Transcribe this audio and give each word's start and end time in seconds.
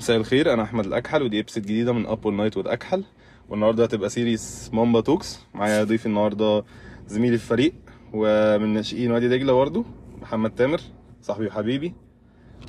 مساء 0.00 0.16
الخير 0.16 0.52
أنا 0.52 0.62
أحمد 0.62 0.86
الأكحل 0.86 1.22
ودي 1.22 1.40
episode 1.40 1.58
جديدة 1.58 1.92
من 1.92 2.06
up 2.06 2.26
night 2.28 2.56
with 2.56 2.68
الأكحل 2.68 3.04
والنهاردة 3.48 3.84
هتبقى 3.84 4.10
series 4.10 4.70
Mamba 4.72 5.00
Talks 5.00 5.40
معايا 5.54 5.84
ضيف 5.84 6.06
النهارده 6.06 6.64
زميلي 7.06 7.38
في 7.38 7.44
الفريق 7.44 7.72
ومن 8.12 8.68
ناشئين 8.74 9.10
وادي 9.12 9.28
دجلة 9.28 9.52
برضه 9.52 9.84
محمد 10.22 10.54
تامر 10.54 10.80
صاحبي 11.22 11.46
وحبيبي. 11.46 11.94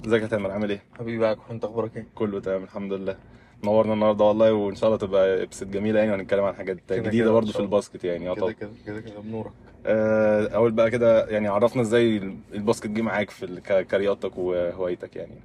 ازيك 0.06 0.22
يا 0.22 0.28
تامر؟ 0.28 0.52
عامل 0.52 0.70
إيه؟ 0.70 0.84
حبيبي 1.00 1.18
بقى 1.18 1.38
انت 1.52 1.64
أخبارك 1.64 1.98
إيه؟ 1.98 2.08
كله 2.16 2.40
تمام 2.40 2.64
الحمد 2.64 2.94
لله. 2.94 3.18
نورنا 3.64 3.94
النهارده 3.94 4.26
والله 4.26 4.54
وإن 4.54 4.76
شاء 4.76 4.88
الله 4.88 4.98
تبقى 4.98 5.44
episode 5.44 5.68
جميلة 5.68 6.00
يعني 6.00 6.12
وهنتكلم 6.12 6.44
عن 6.44 6.54
حاجات 6.56 6.94
جديدة 6.94 7.32
برضه 7.32 7.52
في. 7.52 7.60
الباسكت 7.60 8.04
يعني 8.04 8.36
كده 8.36 8.52
كده 8.52 8.70
كده 8.86 9.02
كده 9.02 9.20
بنورك. 9.20 9.52
آه، 9.86 10.48
أول 10.48 10.72
بقى 10.72 10.92
كده 10.92 11.26
يعني 11.28 11.48
عرفنا 11.48 11.82
إزاي 11.82 12.34
الباسكت 12.54 12.88
جه 12.88 13.02
معاك 13.02 13.30
في 13.30 13.62
كرياضتك 13.92 14.38
وهوايتك 14.38 15.16
يعني. 15.16 15.36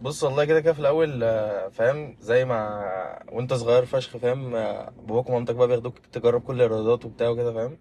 بص 0.00 0.24
والله 0.24 0.44
كده 0.44 0.60
كده 0.60 0.72
في 0.72 0.78
الأول 0.80 1.22
آه، 1.24 1.68
فاهم 1.68 2.16
زي 2.20 2.44
ما 2.44 2.80
وأنت 3.32 3.54
صغير 3.54 3.84
فشخ 3.84 4.16
فاهم 4.16 4.54
آه، 4.54 4.92
باباك 5.06 5.28
ومامتك 5.30 5.54
بقى 5.54 5.68
بياخدوك 5.68 5.98
تجرب 6.12 6.40
كل 6.42 6.62
الرياضات 6.62 7.04
وبتاع 7.04 7.28
وكده 7.28 7.52
فاهم. 7.52 7.78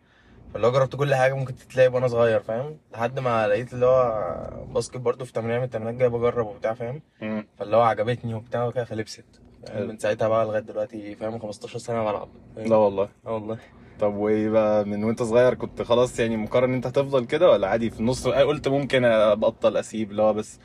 فاللي 0.54 0.68
هو 0.68 0.72
جربت 0.72 0.96
كل 0.96 1.16
حاجة 1.16 1.34
ممكن 1.34 1.56
تتلعب 1.56 1.94
وأنا 1.94 2.08
صغير 2.08 2.40
فاهم. 2.40 2.78
لحد 2.94 3.20
ما 3.20 3.48
لقيت 3.48 3.74
اللي 3.74 3.86
هو 3.86 4.50
باسكت 4.74 4.98
برضه 4.98 5.26
في 5.26 5.34
تمرين 5.34 5.58
من 5.58 5.64
التمرينات 5.64 5.96
جاي 6.00 6.10
بجرب 6.10 6.48
وبتاع 6.48 6.74
فاهم. 6.74 7.02
مم. 7.22 7.48
فاللي 7.60 7.76
هو 7.78 7.82
عجبتني 7.82 8.34
وبتاع 8.34 8.66
وكده 8.66 8.84
فلبست 8.84 9.26
فاهم؟ 9.68 9.88
من 9.88 9.98
ساعتها 9.98 10.28
بقى 10.28 10.46
لغاية 10.46 10.60
دلوقتي 10.62 11.16
فاهم 11.16 11.40
15 11.40 11.80
سنة 11.80 12.04
بلعب. 12.04 12.30
فاهم؟ 12.56 12.68
لا 12.70 12.76
والله. 12.76 13.10
آه 13.28 13.34
والله. 13.34 13.58
طب 14.00 14.14
وإيه 14.16 14.50
بقى 14.50 14.86
من 14.86 15.04
وأنت 15.04 15.24
صغير 15.24 15.54
كنت 15.54 15.82
خلاص 15.82 16.20
يعني 16.20 16.38
مقرر 16.38 16.66
إن 16.66 16.74
أنت 16.74 16.88
هتفضل 16.88 17.26
كده 17.26 17.52
ولا 17.52 17.68
عادي 17.68 17.90
في 17.90 18.00
النص؟ 18.00 18.28
قلت 18.28 18.68
ممكن 18.68 19.06
أبطل 19.06 19.78
أسيب 19.78 20.12
اللي 20.12 20.22
هو 20.22 20.34
بس 20.34 20.60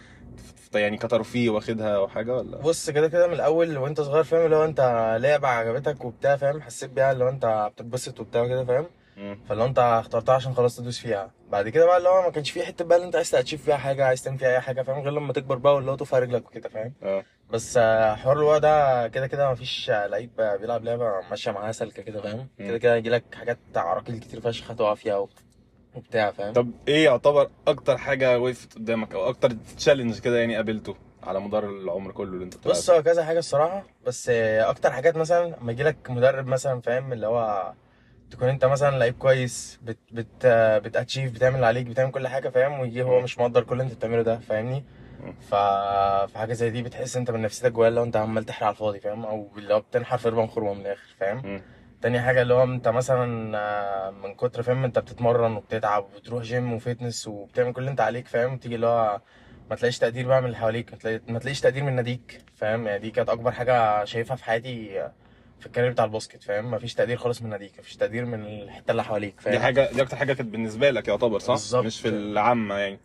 يعني 0.79 0.97
كترفيه 0.97 1.51
واخدها 1.51 1.97
أو 1.97 2.09
حاجة 2.09 2.34
ولا؟ 2.37 2.56
بص 2.59 2.91
كده 2.91 3.09
كده 3.09 3.27
من 3.27 3.33
الأول 3.33 3.78
وأنت 3.78 4.01
صغير 4.01 4.24
فاهم؟ 4.24 4.45
اللي 4.45 4.56
هو 4.56 4.65
أنت 4.65 4.80
لعبة 5.20 5.48
عجبتك 5.48 6.05
وبتاع 6.05 6.36
فاهم؟ 6.36 6.62
حسيت 6.62 6.91
بيها 6.91 7.12
اللي 7.12 7.25
هو 7.25 7.28
أنت 7.28 7.70
بتتبسط 7.75 8.20
وبتاع 8.20 8.47
كده 8.47 8.64
فاهم. 8.64 8.86
فاللي 9.48 9.64
أنت 9.64 9.78
اخترتها 9.78 10.34
عشان 10.34 10.55
خلاص 10.55 10.77
تدوس 10.77 10.98
فيها. 10.98 11.30
بعد 11.50 11.69
كده 11.69 11.86
بقى 11.86 11.97
اللي 11.98 12.08
هو 12.08 12.22
ما 12.22 12.30
كانش 12.30 12.50
في 12.50 12.62
حتة 12.62 12.84
بقى 12.84 12.97
اللي 12.97 13.06
أنت 13.06 13.17
عايز 13.17 13.30
تأتشيف 13.30 13.64
فيها 13.64 13.77
حاجة 13.77 14.05
عايز 14.05 14.22
تعمل 14.22 14.39
فيها 14.39 14.48
أي 14.48 14.61
حاجة 14.61 14.83
فاهم؟ 14.83 15.00
غير 15.03 15.12
لما 15.12 15.33
تكبر 15.33 15.56
بقى 15.56 15.75
واللي 15.75 15.91
هو 15.91 15.95
تقف 15.97 16.14
على 16.14 16.25
رجلك 16.25 16.47
وكده 16.47 16.69
فاهم؟ 16.69 16.92
آه. 17.02 17.25
بس 17.50 17.78
حوار 18.14 18.39
هو 18.45 18.58
ده 18.58 19.08
كده 19.08 19.27
كده 19.27 19.48
ما 19.48 19.55
فيش 19.55 19.91
لعيب 19.91 20.30
بيلعب 20.61 20.84
لعبة 20.84 21.12
ماشية 21.30 21.50
معاها 21.50 21.73
سلكة 21.73 22.02
كده 22.02 22.20
فاهم. 22.23 22.48
كده 22.58 22.78
كده 22.78 22.95
هيجي 22.95 23.08
لك 23.11 23.25
حاجات 23.34 23.58
عراقيل 23.77 24.19
كتير 24.20 24.41
فشخ 24.41 24.70
هتقع 24.70 24.95
فيها 24.95 25.14
وبتاع 25.94 26.30
فاهم؟ 26.30 26.52
طب 26.52 26.70
إيه 26.88 27.05
يعتبر 27.05 27.50
أكتر 27.69 27.98
حاجة 27.98 28.38
وقفت 28.38 28.74
قدامك 28.74 29.14
أو 29.14 29.28
أكتر 29.28 29.50
تشالنج 29.77 30.19
كده 30.19 30.38
يعني 30.38 30.56
قابلته 30.56 30.96
على 31.22 31.41
مدار 31.41 31.69
العمر 31.70 32.12
كله 32.12 32.33
اللي 32.33 32.44
انت 32.44 32.69
بص 32.69 32.91
هو 32.91 33.02
كذا 33.02 33.24
حاجة 33.24 33.38
الصراحة 33.38 33.84
بس 34.06 34.28
أكتر 34.58 34.91
حاجات 34.92 35.16
مثلا 35.16 35.56
لما 35.62 35.72
يجي 35.72 35.83
لك 35.83 36.11
مدرب 36.11 36.46
مثلا 36.46 36.80
فاهم؟ 36.80 37.12
اللي 37.12 37.27
هو 37.27 37.72
تكون 38.30 38.48
انت 38.48 38.64
مثلا 38.64 38.98
لعيب 38.98 39.14
كويس 39.18 39.78
بت 39.83 39.98
بت 40.12 40.46
بتاتشيف 40.84 41.33
بتعمل 41.33 41.55
اللي 41.55 41.66
عليك 41.66 41.86
بتعمل 41.86 42.11
كل 42.11 42.28
حاجة 42.28 42.48
فاهم؟ 42.48 42.80
ويجي 42.80 43.02
هو. 43.02 43.20
مش 43.20 43.38
مقدر 43.38 43.62
كل 43.64 43.72
اللي 43.72 43.84
انت 43.84 43.94
بتعمله 43.94 44.22
ده 44.22 44.38
فاهمني. 44.38 44.84
ف 45.41 45.55
في 46.30 46.38
حاجة 46.38 46.52
زي 46.52 46.70
دي 46.70 46.83
بتحس 46.83 47.16
انت 47.16 47.30
من 47.30 47.42
نفسيتك 47.42 47.72
جوايا 47.72 47.88
اللي 47.88 48.00
هو 48.00 48.05
انت 48.05 48.16
عمال 48.16 48.44
تحرق 48.44 48.64
على 48.66 48.72
الفاضي 48.72 49.00
فاهم؟ 49.00 49.24
أو 49.27 49.48
اللي 49.58 49.74
هو 49.74 49.80
بتنحر 49.80 50.18
في 50.18 50.28
ربع 50.28 50.46
خرمه 50.46 50.74
من 50.74 50.80
الآخر 50.80 51.14
فاهم. 51.20 51.62
تاني 52.03 52.20
حاجة 52.20 52.43
اللي 52.43 52.55
هو 52.55 52.62
انت 52.62 52.89
مثلا 52.89 53.59
آه، 53.59 54.11
من 54.11 54.34
كتر 54.34 54.62
فاهم 54.62 54.84
انت 54.84 54.98
بتتمرن 54.98 55.53
وبتتعب 55.56 56.05
وبتروح 56.05 56.42
جيم 56.42 56.73
و 56.73 56.80
fitness 56.80 57.28
وبتعمل 57.29 57.73
كل 57.73 57.81
اللي 57.81 57.91
انت 57.91 58.01
عليك 58.01 58.27
فاهم؟ 58.27 58.57
تيجي 58.59 58.75
اللي 58.75 58.87
هو 58.87 59.20
ما 59.70 59.77
تلاقيش 59.77 59.98
تقدير 59.98 60.27
بقى 60.29 60.41
من 60.41 60.47
اللي 60.47 60.57
حواليك 60.57 60.92
ما 60.92 60.98
تلاقي- 60.98 61.20
ما 61.29 61.39
تلاقيش 61.39 61.61
تقدير 61.61 61.84
من 61.84 61.97
ناديك 61.97 62.42
فاهم؟ 62.55 62.87
يعني 62.87 62.98
دي 62.98 63.11
كانت 63.11 63.29
أكبر 63.29 63.51
حاجة 63.53 64.05
شايفها 64.05 64.37
في 64.37 64.45
حياتي 64.45 65.01
آه، 65.01 65.12
في 65.61 65.67
ال 65.67 65.70
career 65.70 65.91
بتاع 65.91 66.05
الباسكت 66.05 66.42
فاهم؟ 66.42 66.70
مفيش 66.70 66.95
تقدير 66.95 67.17
خالص 67.17 67.42
من 67.42 67.51
ناديك 67.51 67.79
مفيش 67.79 67.97
تقدير 67.97 68.25
من 68.25 68.45
الحتة 68.45 68.91
اللي 68.91 69.05
حواليك 69.05 69.41
فاهم؟ 69.41 69.55
دي 69.55 69.61
حاجة 69.61 69.91
دي 69.92 70.03
أكتر 70.03 70.17
حاجة 70.17 70.33
كانت 70.33 70.48
بالنسبة 70.51 70.91
لك 70.91 71.08
يعتبر 71.08 71.39
صح؟ 71.39 71.53
بالظبط. 71.53 71.85
مش 71.85 72.01
في 72.01 72.08
العامة 72.08 72.74
يعني. 72.79 72.98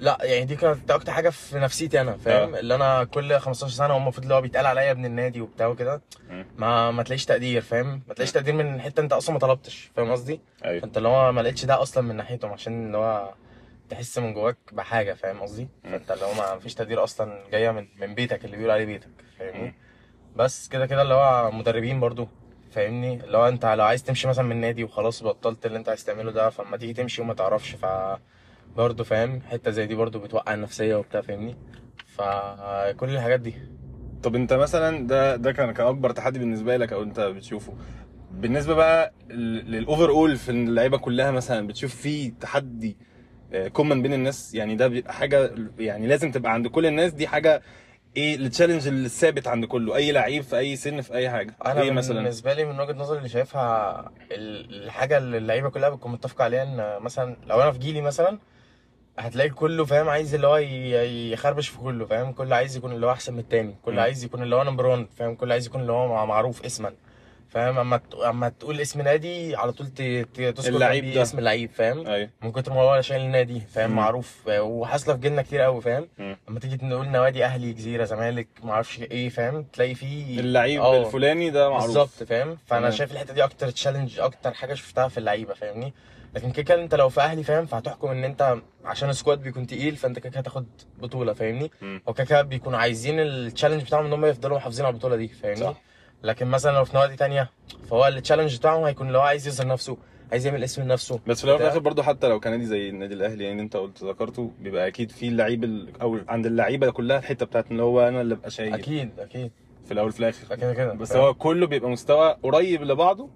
لا 0.00 0.18
يعني 0.22 0.44
دي 0.44 0.56
كانت 0.56 0.90
أكتر 0.90 1.12
حاجة 1.12 1.30
في 1.30 1.58
نفسيتي 1.58 2.00
أنا 2.00 2.16
فاهم؟ 2.16 2.54
آه. 2.54 2.60
اللي 2.60 2.74
أنا 2.74 3.04
كل 3.04 3.38
15 3.38 3.72
سنة 3.74 3.96
هم 3.96 4.02
المفروض 4.02 4.22
اللي 4.22 4.34
هو 4.34 4.40
بيتقال 4.40 4.66
عليا 4.66 4.90
ابن 4.90 5.04
النادي 5.04 5.40
وبتاع 5.40 5.66
وكده. 5.66 6.02
ما 6.56 6.90
ما 6.90 7.02
تلاقيش 7.02 7.24
تقدير 7.24 7.62
فاهم؟ 7.62 8.02
ما 8.08 8.14
تلاقيش 8.14 8.32
تقدير 8.32 8.54
من 8.54 8.80
حتة 8.80 9.00
أنت 9.00 9.12
أصلا 9.12 9.32
ما 9.32 9.38
طلبتش 9.38 9.90
فاهم 9.96 10.10
قصدي؟ 10.10 10.40
أيوه. 10.64 10.80
فأنت 10.80 10.96
اللي 10.96 11.08
هو 11.08 11.32
ما 11.32 11.40
لقيتش 11.40 11.64
ده 11.64 11.82
أصلا 11.82 12.04
من 12.04 12.16
ناحيتهم 12.16 12.52
عشان 12.52 12.86
اللي 12.86 12.98
هو 12.98 13.34
تحس 13.90 14.18
من 14.18 14.34
جواك 14.34 14.56
بحاجة 14.72 15.12
فاهم 15.14 15.40
قصدي. 15.40 15.68
فأنت 15.84 16.10
اللي 16.10 16.24
هو 16.24 16.34
ما 16.34 16.58
فيش 16.58 16.74
تقدير 16.74 17.04
أصلا 17.04 17.42
جاية 17.52 17.70
من 17.70 17.86
من 18.00 18.14
بيتك 18.14 18.44
اللي 18.44 18.56
بيقول 18.56 18.70
عليه 18.70 18.84
بيتك. 18.84 19.08
فاهمني؟ 19.38 19.74
بس 20.36 20.68
كده 20.68 20.86
كده 20.86 21.02
اللي 21.02 21.14
هو 21.14 21.50
مدربين 21.50 22.00
برضو 22.00 22.28
فاهمني؟ 22.72 23.14
اللي 23.24 23.38
هو 23.38 23.48
أنت 23.48 23.66
لو 23.66 23.84
عايز 23.84 24.02
تمشي 24.04 24.28
مثلا 24.28 24.44
من 24.44 24.56
نادي 24.56 24.84
وخلاص 24.84 25.22
بطلت 25.22 25.66
اللي 25.66 25.78
أنت 25.78 25.88
عايز 25.88 26.04
تعمله 26.04 26.30
ده 26.32 26.50
فلما 26.50 26.76
تيجي 26.76 26.92
تمشي 26.92 27.22
وما 27.22 27.34
تعرفش 27.34 27.70
ف 27.70 27.86
برضه 28.76 29.04
فاهم؟ 29.04 29.40
حتة 29.50 29.70
زي 29.70 29.86
دي 29.86 29.94
برضه 29.94 30.18
بتوقع 30.18 30.54
النفسية 30.54 30.94
وبتاع 30.96 31.20
فاهمني؟ 31.20 31.56
فكل 32.06 33.10
الحاجات 33.10 33.40
دي. 33.40 33.54
طب 34.22 34.34
انت 34.34 34.52
مثلا 34.52 35.06
ده 35.06 35.36
ده 35.36 35.52
كان 35.52 35.72
كان 35.72 35.86
أكبر 35.86 36.10
تحدي 36.10 36.38
بالنسبة 36.38 36.76
لك 36.76 36.92
أو 36.92 37.02
انت 37.02 37.20
بتشوفه. 37.20 37.72
بالنسبة 38.32 38.74
بقى 38.74 39.12
لل 39.30 40.10
overall 40.10 40.36
في 40.36 40.48
اللعيبة 40.50 40.98
كلها 40.98 41.30
مثلا 41.30 41.66
بتشوف 41.66 41.94
في 41.94 42.30
تحدي 42.30 42.96
common 43.72 44.02
بين 44.02 44.12
الناس؟ 44.12 44.54
يعني 44.54 44.74
ده 44.76 44.88
بيبقى 44.88 45.12
حاجة 45.12 45.54
يعني 45.78 46.06
لازم 46.06 46.30
تبقى 46.30 46.52
عند 46.52 46.66
كل 46.66 46.86
الناس 46.86 47.12
دي 47.12 47.26
حاجة 47.28 47.62
إيه 48.16 48.36
ال 48.36 48.41
challenge 48.41 48.88
الثابت 48.88 49.48
عند 49.48 49.64
كله؟ 49.64 49.96
أي 49.96 50.12
لعيب 50.12 50.42
في 50.42 50.58
أي 50.58 50.76
سن 50.76 51.00
في 51.00 51.14
أي 51.14 51.30
حاجة. 51.30 51.54
أنا 51.66 51.80
إيه 51.80 51.90
مثلا؟ 51.90 52.16
بالنسبة 52.22 52.52
لي 52.54 52.64
من 52.64 52.80
وجهة 52.80 52.92
نظري 52.92 53.18
اللي 53.18 53.28
شايفها 53.28 54.00
ال- 54.32 54.82
الحاجة 54.84 55.18
اللي 55.18 55.38
اللعيبة 55.38 55.68
كلها 55.70 55.88
بتكون 55.88 56.12
متفقة 56.12 56.44
عليها 56.44 56.62
إن 56.62 57.02
مثلا 57.02 57.36
لو 57.46 57.62
أنا 57.62 57.72
في 57.72 57.78
جيلي 57.78 58.00
مثلا 58.00 58.38
هتلاقي 59.20 59.50
كله 59.50 59.84
فاهم 59.84 60.08
عايز 60.08 60.34
اللي 60.34 60.46
هو 60.46 60.56
يخربش 61.32 61.68
في 61.68 61.78
كله 61.78 62.06
فاهم 62.06 62.32
كله 62.32 62.56
عايز 62.56 62.76
يكون 62.76 62.92
اللي 62.92 63.06
هو 63.06 63.10
أحسن 63.12 63.32
من 63.32 63.38
التاني 63.38 63.74
كله 63.84 63.94
مم. 63.94 64.00
عايز 64.00 64.24
يكون 64.24 64.42
اللي 64.42 64.56
هو 64.56 64.62
number 64.64 64.86
1 64.86 65.06
فاهم 65.18 65.34
كله 65.34 65.52
عايز 65.52 65.66
يكون 65.66 65.80
اللي 65.80 65.92
هو 65.92 66.08
مع- 66.08 66.24
معروف 66.24 66.64
اسما 66.64 66.92
فاهم 67.48 67.78
أما 67.78 68.00
أما 68.28 68.48
تقول 68.48 68.80
اسم 68.80 69.00
نادي 69.02 69.56
على 69.56 69.72
طول 69.72 69.86
تذكر 69.88 70.68
اللعيب 70.68 71.14
ده. 71.14 71.22
اسم 71.22 71.38
اللعيب 71.38 71.70
فاهم 71.70 72.06
أيوه 72.06 72.30
من 72.42 72.52
كتر 72.52 72.72
ما 72.72 72.80
هو 72.80 73.00
شايل 73.00 73.20
النادي 73.20 73.60
فاهم 73.60 73.90
مم. 73.90 73.96
معروف 73.96 74.36
وحاصلة 74.48 75.14
في 75.14 75.20
جيلنا 75.20 75.42
كتير 75.42 75.60
قوي 75.60 75.80
فاهم 75.80 76.08
مم. 76.18 76.36
لما 76.48 76.60
تيجي 76.60 76.86
نقول 76.86 77.08
نوادي 77.08 77.44
أهلي 77.44 77.72
جزيرة 77.72 78.04
زمالك 78.04 78.48
معرفش 78.62 79.00
إيه 79.00 79.28
فاهم 79.28 79.62
تلاقي 79.72 79.94
فيه 79.94 80.40
اللعيب 80.40 80.80
آه. 80.80 81.06
الفلاني 81.06 81.50
ده 81.50 81.68
معروف 81.70 81.84
بالظبط 81.86 82.08
فاهم 82.28 82.58
فأنا 82.66 82.80
تمام. 82.80 82.90
شايف 82.92 83.12
الحتة 83.12 83.34
دي 83.34 83.44
أكتر 83.44 83.70
challenge 83.70 84.20
أكتر 84.20 84.54
حاجة 84.54 84.74
شفتها 84.74 85.08
في 85.08 85.18
اللعيبة 85.18 85.54
فاهمني 85.54 85.92
لكن 86.34 86.50
كده 86.50 86.62
كده 86.62 86.82
انت 86.82 86.94
لو 86.94 87.08
في 87.08 87.20
أهلي 87.20 87.42
فاهم 87.42 87.66
فهتحكم 87.66 88.08
إن 88.08 88.24
أنت 88.24 88.56
عشان 88.84 89.08
ال 89.10 89.15
squad 89.15 89.42
بيكون 89.42 89.66
تقيل 89.66 89.96
فأنت 89.96 90.18
كده 90.18 90.30
كده 90.30 90.40
هتاخد 90.40 90.66
بطولة 90.98 91.32
فاهمني 91.32 91.70
مم. 91.82 92.02
وكده 92.06 92.24
كده 92.24 92.42
بيكونوا 92.42 92.78
عايزين 92.78 93.20
ال 93.20 93.26
challenge 93.26 93.82
بتاعهم 93.82 94.06
إن 94.06 94.12
هم 94.12 94.24
يفضلوا 94.24 94.56
محافظين 94.56 94.86
على 94.86 94.92
البطولة 94.92 95.16
دي 95.16 95.28
فاهمني 95.28 95.60
صح. 95.60 95.82
لكن 96.22 96.46
مثلا 96.46 96.72
لو 96.72 96.84
في 96.84 96.96
نوادي 96.96 97.16
تانية 97.16 97.50
فهو 97.90 98.06
ال 98.08 98.13
challenge 98.13 98.56
بتاعهم 98.58 98.84
هيكون 98.84 99.14
هو 99.16 99.20
عايز 99.20 99.46
يظهر 99.48 99.66
نفسه 99.66 99.96
عايز 100.32 100.46
يعمل 100.46 100.64
اسم 100.64 100.82
لنفسه 100.82 101.20
بس 101.26 101.38
في 101.38 101.44
الأول 101.44 101.56
وفي. 101.56 101.64
الآخر 101.64 101.80
برضه 101.80 102.02
حتى 102.02 102.28
لو 102.28 102.40
كان 102.40 102.52
نادي 102.52 102.66
زي 102.66 102.88
النادي 102.88 103.14
الأهلي 103.14 103.44
يعني 103.44 103.62
أنت 103.62 103.76
قلت 103.76 104.04
ذكرته 104.04 104.52
بيبقى 104.60 104.86
أكيد 104.86 105.10
في 105.10 105.28
اللعيب 105.28 105.64
ال- 105.64 106.00
أو 106.00 106.18
عند 106.28 106.46
اللعيبة 106.46 106.90
كلها 106.90 107.18
الحتة 107.18 107.46
بتاعت 107.46 107.70
إن 107.70 107.80
هو 107.80 108.08
أنا 108.08 108.20
اللي 108.20 108.34
أبقى 108.34 108.50
شايل 108.50 108.74
أكيد 108.74 109.10
أكيد 109.20 109.50
في 109.84 109.92
الأول 109.94 110.08
وفي 110.08 110.20
الآخر 110.20 110.56
كده 110.56 110.74
كده 110.74 110.92
بس؟ 110.92 111.12
هو 111.16 111.34
كله 111.34 111.66
بيبقى 111.66 111.90
مستوى 111.90 112.36
قريب 112.42 112.82
لبعضه 112.82 113.28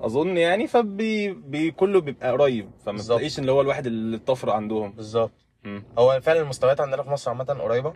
أظن 0.00 0.36
يعني 0.36 0.66
فبي 0.66 1.32
بي 1.32 1.70
كله 1.70 2.00
بيبقى 2.00 2.30
قريب 2.32 2.70
فما 2.84 2.92
بالظبط. 2.92 3.16
تلاقيش 3.18 3.38
اللي 3.38 3.52
هو 3.52 3.60
الواحد 3.60 3.86
اللي 3.86 4.16
الطفره 4.16 4.52
عندهم 4.52 4.92
بالظبط. 4.92 5.32
هو 5.98 6.20
فعلا 6.22 6.40
المستويات 6.40 6.80
عندنا 6.80 7.02
في 7.02 7.10
مصر 7.10 7.30
عامة 7.30 7.44
قريبة 7.44 7.92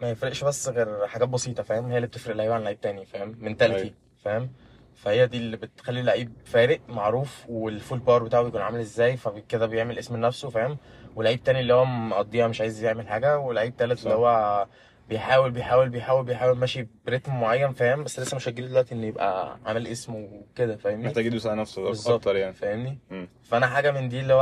ما 0.00 0.10
يفرقش 0.10 0.44
بس 0.44 0.68
غير 0.68 1.06
حاجات 1.06 1.28
بسيطة 1.28 1.62
فاهم 1.62 1.86
هي 1.86 1.96
اللي 1.96 2.06
بتفرق 2.06 2.36
لعيب 2.36 2.52
عن 2.52 2.62
لعيب 2.62 2.80
تاني 2.80 3.06
فاهم 3.06 3.28
أيوة. 3.28 3.36
mentality 3.40 3.94
فاهم 4.24 4.50
فهي 4.96 5.26
دي 5.26 5.36
اللي 5.36 5.56
بتخلي 5.56 6.00
اللعيب 6.00 6.32
فارق 6.44 6.80
معروف 6.88 7.44
وال 7.48 7.65
full 7.65 7.98
power 7.98 8.22
بتاعه 8.22 8.42
بيكون 8.42 8.60
عامل 8.60 8.80
إزاي 8.80 9.16
فكده 9.16 9.66
بيعمل 9.66 9.98
اسم 9.98 10.16
لنفسه 10.16 10.50
فاهم 10.50 10.78
ولعيب 11.16 11.42
تاني 11.42 11.60
اللي 11.60 11.74
هو 11.74 11.84
مقضيها 11.84 12.48
مش 12.48 12.60
عايز 12.60 12.84
يعمل 12.84 13.08
حاجة 13.08 13.38
ولعيب 13.38 13.76
تالت. 13.76 14.02
اللي 14.02 14.14
هو 14.14 14.66
بيحاول 15.08 15.50
بيحاول 15.50 15.88
بيحاول 15.88 16.24
بيحاول 16.24 16.58
ماشي 16.58 16.86
ب 17.06 17.11
rhythm 17.11 17.40
معين 17.40 17.72
فاهم؟ 17.72 18.04
بس 18.04 18.20
لسه 18.20 18.36
مش 18.36 18.48
هتجيله 18.48 18.68
دلوقتي 18.68 18.94
إنه 18.94 19.06
يبقى 19.06 19.58
عامل 19.66 19.86
اسم 19.86 20.14
وكده 20.14 20.76
فاهمني؟ 20.76 21.06
محتاج 21.06 21.26
يدوس 21.26 21.46
على 21.46 21.60
نفسه 21.60 22.14
أكتر 22.14 22.36
يعني. 22.36 22.52
فاهمني؟ 22.54 22.98
مم. 23.10 23.28
فأنا 23.42 23.66
حاجة 23.66 23.90
من 23.90 24.08
دي 24.08 24.20
اللي 24.20 24.34
هو 24.34 24.40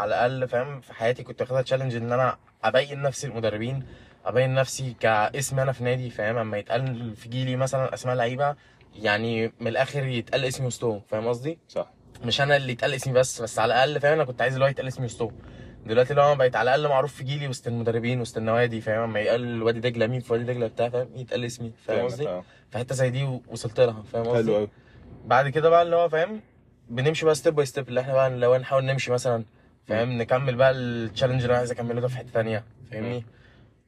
على 0.00 0.08
الأقل 0.08 0.48
فاهم؟ 0.48 0.80
في 0.80 0.94
حياتي 0.94 1.22
كنت 1.22 1.40
واخدها 1.40 1.62
تشالنج 1.62 1.96
إن 1.96 2.12
أنا 2.12 2.36
أبين 2.64 3.02
نفسي 3.02 3.26
المدربين 3.26 3.82
أبين 4.26 4.54
نفسي 4.54 4.96
كاسم 5.00 5.60
أنا 5.60 5.72
في 5.72 5.84
نادي 5.84 6.10
فاهم؟ 6.10 6.36
أما 6.38 6.58
يتقال 6.58 7.16
في 7.16 7.28
جيلي 7.28 7.56
مثلا 7.56 7.94
أسماء 7.94 8.14
لعيبة 8.14 8.56
يعني 8.94 9.52
من 9.60 9.66
الآخر 9.68 10.04
يتقال 10.06 10.44
اسمي 10.44 10.66
وسطهم 10.66 11.00
فاهم 11.08 11.28
قصدي؟ 11.28 11.58
صح. 11.68 11.90
مش 12.24 12.40
أنا 12.40 12.56
اللي 12.56 12.72
يتقال 12.72 12.94
اسمي 12.94 13.12
بس 13.12 13.42
بس 13.42 13.58
على 13.58 13.74
الأقل 13.74 14.00
فاهم؟ 14.00 14.12
أنا 14.12 14.24
كنت 14.24 14.42
عايز 14.42 14.54
اللي 14.54 14.64
هو 14.64 14.68
يتقال 14.68 14.88
اسمي 14.88 15.04
وسطهم. 15.06 15.32
دلوقتي 15.86 16.14
لو 16.14 16.22
أنا 16.22 16.34
بقيت 16.34 16.56
على 16.56 16.74
الأقل 16.74 16.88
معروف 16.92 17.14
في 17.14 17.24
جيلي 17.24 17.48
وسط 17.48 17.66
المدربين 17.66 18.20
وسط 18.20 18.36
النوادي 18.36 18.80
فاهم؟ 18.80 19.00
أما 19.02 19.20
يقال 19.20 19.62
وادي 19.62 19.80
دجلة 19.80 20.06
مين 20.06 20.20
في 20.20 20.32
وادي 20.32 20.44
دجلة 20.44 20.66
بتاع 20.66 20.88
فاهم؟ 20.88 21.08
يتقال 21.16 21.44
اسمي 21.44 21.72
فاهم 21.86 22.04
قصدي؟ 22.04 22.28
آه. 22.28 22.44
في 22.70 22.78
حتة 22.78 22.94
زي 22.94 23.10
دي 23.10 23.40
وصلت 23.48 23.80
لها 23.80 24.02
فاهم 24.12 24.24
قصدي؟ 24.24 24.36
حلو 24.44 24.54
قوي 24.56 24.68
بعد 25.24 25.48
كده 25.48 25.68
بقى 25.68 25.82
اللي 25.82 25.96
هو 25.96 26.08
فاهم؟ 26.08 26.40
بنمشي 26.88 27.24
بقى 27.24 27.34
step 27.34 27.54
by 27.54 27.66
step 27.66 27.88
اللي 27.88 28.00
إحنا 28.00 28.12
بقى 28.12 28.30
لو 28.30 28.56
نحاول 28.56 28.84
نمشي 28.84 29.12
مثلا 29.12 29.44
فاهم؟ 29.86 30.12
نكمل 30.12 30.54
بقى 30.56 30.70
ال 30.70 30.77
challenge 30.77 31.40
اللي 31.40 31.50
أنا 31.50 31.58
عايز 31.58 31.70
أكمله 31.70 32.00
ده 32.00 32.08
في 32.08 32.16
حتة 32.16 32.30
تانية 32.32 32.64
فاهمني؟ 32.90 33.24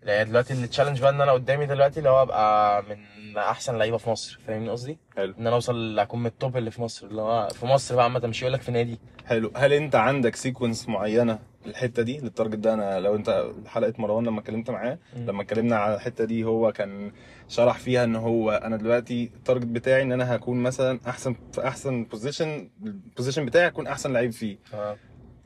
يعني 0.03 0.25
دلوقتي 0.31 0.55
ال 0.55 0.59
challenge 0.59 1.01
بقى 1.01 1.11
إن 1.11 1.21
أنا 1.21 1.33
قدامي 1.33 1.67
دلوقتي 1.67 1.99
اللي 1.99 2.11
هو 2.11 2.23
أبقى 2.23 2.83
من 2.83 3.37
أحسن 3.39 3.79
لعيبة 3.79 3.97
في 3.97 4.11
مصر 4.11 4.41
فاهمني 4.47 4.71
قصدي؟ 4.71 4.99
حلو. 5.17 5.35
إن 5.39 5.47
أنا 5.47 5.57
أوصل 5.57 5.99
اكون 5.99 6.21
من 6.21 6.27
ال 6.27 6.34
top 6.34 6.57
اللي 6.57 6.71
في 6.71 6.83
مصر 6.83 7.07
اللي 7.07 7.23
هو 7.23 7.49
في 7.49 7.67
مصر 7.67 7.95
بقى 7.95 8.05
عامة 8.05 8.27
مش 8.27 8.43
يقول 8.43 8.53
لك 8.53 8.63
في 8.63 8.73
نادي. 8.73 8.99
حلو. 9.27 9.53
هل 9.57 9.73
أنت 9.73 9.95
عندك 9.95 10.37
sequence 10.37 10.89
معينة 10.89 11.39
للحته 11.67 12.03
دي 12.03 12.19
لل 12.19 12.28
target 12.28 12.55
ده. 12.59 12.75
أنا 12.75 13.01
لو 13.01 13.15
أنت 13.17 13.45
حلقة 13.67 13.93
مروان 13.99 14.25
لما 14.25 14.41
اتكلمت 14.41 14.71
معاه. 14.71 14.99
لما 15.17 15.43
اتكلمنا 15.43 15.77
على 15.77 15.95
الحتة 15.95 16.25
دي 16.25 16.45
هو 16.45 16.73
كان 16.73 17.13
شرح 17.49 17.79
فيها 17.79 18.05
إن 18.05 18.17
هو 18.17 18.51
أنا 18.51 18.77
دلوقتي 18.77 19.31
ال 19.37 19.41
target 19.41 19.67
بتاعي 19.67 20.03
إن 20.03 20.13
أنا 20.13 20.37
هكون 20.37 20.63
مثلا 20.63 21.01
أحسن 21.09 21.35
في 21.53 21.69
أحسن 21.69 22.05
position 22.05 22.71
ال 22.85 22.91
position 22.91 23.47
بتاعي 23.47 23.69
هكون 23.69 23.87
أحسن 23.87 24.13
لعيب 24.13 24.31
فيه. 24.33 24.59
آه. 24.75 24.97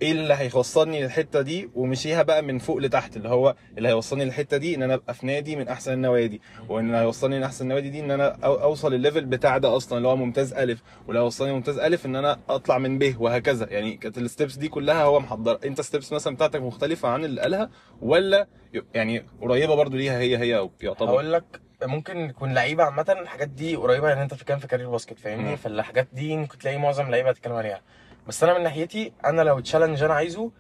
إيه 0.02 0.12
اللي 0.12 0.35
هيوصلني 0.35 1.02
للحتة 1.02 1.41
دي 1.41 1.70
ومشيها 1.75 2.23
بقى 2.23 2.43
من 2.43 2.58
فوق 2.58 2.76
لتحت 2.79 3.17
اللي 3.17 3.29
هو 3.29 3.55
اللي 3.79 3.88
هيوصلني 3.88 4.25
للحتة 4.25 4.56
دي 4.56 4.75
إن 4.75 4.82
أنا 4.82 4.94
أبقى 4.94 5.14
في 5.14 5.26
نادي 5.26 5.56
من 5.56 5.69
أحسن 5.69 5.93
النوادي 5.93 6.41
وإن 6.69 6.87
اللي 6.87 6.96
هيوصلني 6.99 7.38
لاحسن 7.41 7.64
النوادي 7.64 7.91
دي 7.91 8.00
إن 8.00 8.11
أنا 8.11 8.37
أوصل 8.44 8.94
ال 8.95 9.00
level 9.00 9.25
بتاع 9.25 9.58
ده 9.58 9.76
أصلا 9.76 9.99
اللي 9.99 10.08
هو 10.08 10.17
ممتاز 10.17 10.52
ألف 10.52 10.82
واللي 11.06 11.20
هيوصلني 11.20 11.52
ممتاز 11.52 11.79
ألف 11.79 12.06
إن 12.06 12.17
أنا 12.17 12.38
أطلع 12.49 12.79
من 12.79 12.99
ب 12.99 13.14
وهكذا. 13.19 13.67
يعني 13.70 13.96
كانت 13.96 14.19
ال 14.19 14.25
steps 14.25 14.55
دي 14.56 14.69
كلها 14.69 15.02
هو 15.05 15.20
محضر 15.20 15.58
أنت 15.64 15.81
steps 15.81 16.12
مثلا 16.12 16.35
بتاعتك 16.35 16.61
مختلفة 16.62 17.08
عن 17.08 17.25
اللي 17.25 17.41
قالها 17.41 17.70
ولا 18.02 18.46
يعني 18.94 19.25
قريبة 19.41 19.75
برضو 19.75 19.96
ليها 19.96 20.19
هي 20.19 20.38
هي 20.38 20.58
أو 20.58 20.70
يعتبر؟ 20.81 21.11
هقول 21.11 21.32
لك 21.32 21.44
ممكن 21.82 22.17
يكون 22.17 22.55
لعيبة 22.55 22.85
عامة 22.85 23.17
الحاجات 23.20 23.49
دي 23.49 23.76
قريبة 23.76 24.12
ان 24.12 24.19
أنت 24.19 24.35
بتتكلم 24.35 24.58
في 24.58 24.67
career 24.67 24.91
باسكت 24.91 25.19
فاهمني. 25.19 25.56
فالحاجات 25.56 26.08
دي 26.12 26.37
ممكن 26.37 26.58
تلاقي 26.58 26.79
معظم 26.79 27.06
اللعيبه 27.06 27.29
هتتكلم 27.31 27.52
عليها. 27.52 27.81
بس 28.29 28.44
أنا 28.44 28.59
من 28.59 28.62
ناحيتي 28.65 29.12
أنا 29.25 29.43
لو 29.43 29.61
challenge 29.61 30.03
أنا 30.03 30.15
عايزه 30.15 30.50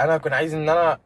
أنا 0.00 0.16
هكون 0.16 0.32
عايز 0.32 0.54
إن 0.54 0.68
أنا 0.68 0.98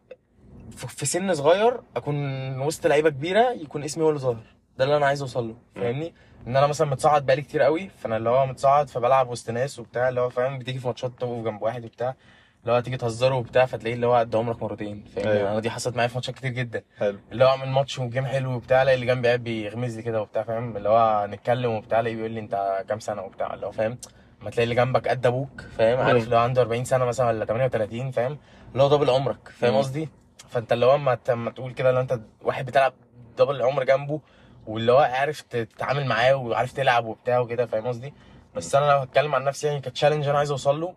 في 0.71 1.07
سن 1.07 1.35
صغير 1.35 1.81
أكون 1.97 2.17
وسط 2.61 2.87
لعيبة 2.87 3.11
كبيرة 3.11 3.51
يكون 3.51 3.85
اسمي 3.85 4.05
هو 4.05 4.09
اللي 4.09 4.21
ظاهر. 4.21 4.43
ده 4.79 4.85
اللي 4.85 4.97
أنا 4.97 5.07
عايز 5.07 5.21
أوصل 5.23 5.49
له 5.49 5.57
فاهمني؟ 5.75 6.15
إن 6.47 6.57
أنا 6.57 6.67
مثلا 6.67 6.87
متصعد 6.91 7.27
بقالي 7.27 7.43
كتير 7.43 7.63
قوي 7.63 7.89
فأنا 7.89 8.17
اللي 8.17 8.31
هو 8.31 8.47
متصعد 8.47 8.89
فبلعب 8.91 9.31
وسط 9.31 9.51
ناس 9.51 9.79
وبتاع 9.79 10.09
اللي 10.09 10.21
هو 10.21 10.29
فاهم 10.31 10.59
بتيجي 10.59 10.79
في 10.79 10.87
ماتشات 10.87 11.13
تقف 11.19 11.45
جنب 11.45 11.63
واحد 11.63 11.85
وبتاع 11.85 12.15
اللي 12.63 12.73
هو 12.73 12.81
تيجي 12.81 12.97
تهزره 12.97 13.35
وبتاع 13.35 13.67
فتلاقيه 13.67 13.95
اللي 13.95 14.07
هو 14.07 14.15
قد 14.17 14.37
عمرك 14.37 14.63
مرتين 14.63 15.05
فاهمني؟ 15.15 15.33
أيوة. 15.33 15.53
أنا 15.53 15.61
دي 15.61 15.71
حصلت 15.71 15.97
معايا 15.97 16.09
في 16.09 16.15
ماتشات 16.15 16.35
كتير 16.35 16.51
جدا. 16.51 16.83
حلو. 16.99 17.19
اللي 17.33 17.45
هو 17.45 17.49
اعمل 17.49 17.69
ماتش 17.69 17.99
و 17.99 18.04
game 18.04 18.27
حلو 18.27 18.53
وبتاع 18.55 18.83
الاقي 18.83 18.95
اللي 18.95 19.07
جنبي 19.07 19.29
قاعد 19.29 19.45
بيغمز 19.45 19.97
لي 19.97 20.03
كده 20.03 20.23
وبتاع 20.23 20.43
فاهم؟ 20.43 20.77
اللي 20.77 20.89
هو 20.89 21.27
نتكلم 21.31 21.71
وبتاع 21.73 22.01
الاقيه 22.01 22.17
بيقول 22.17 22.31
لي 22.31 22.41
أنت 22.41 22.85
كام 22.89 23.01
سنة 23.01 23.23
وبتاع 23.23 23.55
اللي 23.55 23.67
هو 23.67 23.71
فاهم؟ 23.73 23.99
ما 24.43 24.51
تلاقي 24.51 24.65
اللي 24.65 24.75
جنبك 24.75 25.09
قد 25.09 25.27
أبوك 25.27 25.61
فاهم؟ 25.79 25.99
عارف 25.99 26.25
اللي 26.25 26.37
هو 26.37 26.41
عنده 26.41 26.63
40 26.63 26.85
سنة 26.85 27.05
مثلا 27.05 27.27
ولا 27.27 27.45
38 27.45 28.11
فاهم؟ 28.11 28.39
اللي 28.73 28.83
هو 28.83 28.89
double 28.89 29.11
عمرك 29.11 29.49
فاهم. 29.49 29.77
قصدي؟ 29.77 30.09
فأنت 30.49 30.73
اللي 30.73 30.87
هو 30.87 30.95
اما 30.95 31.15
تقول 31.51 31.73
كده 31.73 31.91
لو 31.93 32.01
أنت 32.01 32.21
واحد 32.43 32.67
بتلعب 32.67 32.93
double 33.39 33.57
العمر 33.57 33.85
جنبه 33.85 34.21
واللي 34.67 34.93
هو 34.93 34.99
عارف 34.99 35.41
تتعامل 35.41 36.07
معاه 36.07 36.35
وعارف 36.35 36.73
تلعب 36.73 37.05
وبتاع 37.07 37.39
وكده 37.39 37.67
فاهم 37.67 37.87
قصدي؟ 37.87 38.15
بس 38.55 38.75
أنا 38.75 38.91
لو 38.93 38.99
هتكلم 38.99 39.35
عن 39.35 39.45
نفسي 39.45 39.67
يعني 39.67 39.81
كتشالنج 39.81 40.29
أنا 40.29 40.39
عايز 40.39 40.51
أوصل 40.51 40.81
له 40.81 40.95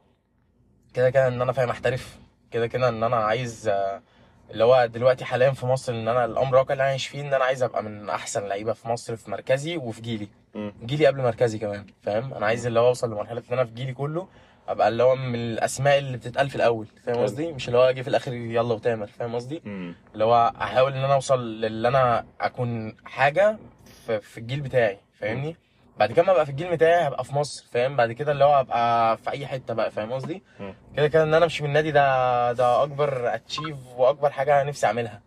كده 0.93 1.09
كده 1.09 1.27
إن 1.27 1.41
أنا 1.41 1.51
فاهم 1.51 1.69
أحترف 1.69 2.17
كده 2.51 2.67
كده 2.67 2.89
إن 2.89 3.03
أنا 3.03 3.15
عايز 3.15 3.67
آه، 3.67 4.01
اللي 4.51 4.63
هو 4.63 4.85
دلوقتي 4.85 5.25
حاليا 5.25 5.51
في 5.51 5.65
مصر 5.65 5.93
إن 5.93 6.07
أنا 6.07 6.25
الأمر 6.25 6.49
الواقع 6.49 6.73
اللي 6.73 6.83
أنا 6.83 6.89
عايش 6.91 7.07
فيه 7.07 7.21
إن 7.21 7.33
أنا 7.33 7.43
عايز 7.43 7.63
أبقى 7.63 7.83
من 7.83 8.09
أحسن 8.09 8.43
لعيبة 8.47 8.73
في 8.73 8.87
مصر 8.87 9.15
في 9.15 9.31
مركزي 9.31 9.77
وفي 9.77 10.01
جيلي 10.01 10.27
مم. 10.55 10.73
جيلي 10.83 11.07
قبل 11.07 11.21
مركزي 11.21 11.59
كمان 11.59 11.85
فاهم 12.01 12.33
أنا 12.33 12.45
عايز 12.45 12.65
اللي 12.67 12.79
هو 12.79 12.87
أوصل 12.87 13.11
لمرحلة 13.11 13.43
إن 13.49 13.53
أنا 13.53 13.65
في 13.65 13.71
جيلي 13.73 13.93
كله 13.93 14.27
أبقى 14.67 14.87
اللي 14.87 15.03
هو 15.03 15.15
من 15.15 15.35
الأسماء 15.35 15.97
اللي 15.97 16.17
بتتقال 16.17 16.49
في 16.49 16.55
الأول 16.55 16.87
فاهم. 17.05 17.15
قصدي 17.23 17.51
مش 17.51 17.67
اللي 17.67 17.77
هو 17.79 17.83
أجي 17.83 18.03
في 18.03 18.09
الآخر 18.09 18.33
يلا 18.33 18.73
وتامر 18.73 19.07
فاهم 19.07 19.35
قصدي. 19.35 19.61
اللي 20.13 20.23
هو 20.23 20.53
أحاول 20.61 20.93
إن 20.93 21.03
أنا 21.03 21.13
أوصل 21.13 21.61
للي 21.61 21.87
أنا 21.87 22.25
أكون 22.41 22.95
حاجة 23.05 23.57
في, 24.05 24.19
في 24.19 24.37
الجيل 24.37 24.61
بتاعي 24.61 24.97
فاهمني 25.19 25.55
بعد 25.97 26.11
كده 26.11 26.23
ما 26.25 26.31
ابقى 26.31 26.45
في 26.45 26.51
الجيل 26.51 26.71
بتاعي 26.71 27.07
هبقى 27.07 27.23
في 27.23 27.35
مصر 27.35 27.65
فاهم؟ 27.71 27.95
بعد 27.95 28.11
كده 28.11 28.31
اللي 28.31 28.45
هو 28.45 28.59
ابقى 28.59 29.17
في 29.17 29.29
أي 29.31 29.47
حتة 29.47 29.73
بقى 29.73 29.91
فاهم 29.91 30.11
قصدي. 30.13 30.43
كده 30.97 31.07
كده 31.07 31.23
إن 31.23 31.33
أنا 31.33 31.45
أمشي 31.45 31.63
من 31.63 31.69
النادي 31.69 31.91
ده 31.91 32.51
ده 32.51 32.83
أكبر 32.83 33.35
اتشيف 33.35 33.77
وأكبر 33.97 34.29
حاجة 34.29 34.61
أنا 34.61 34.69
نفسي 34.69 34.87
أعملها 34.87 35.21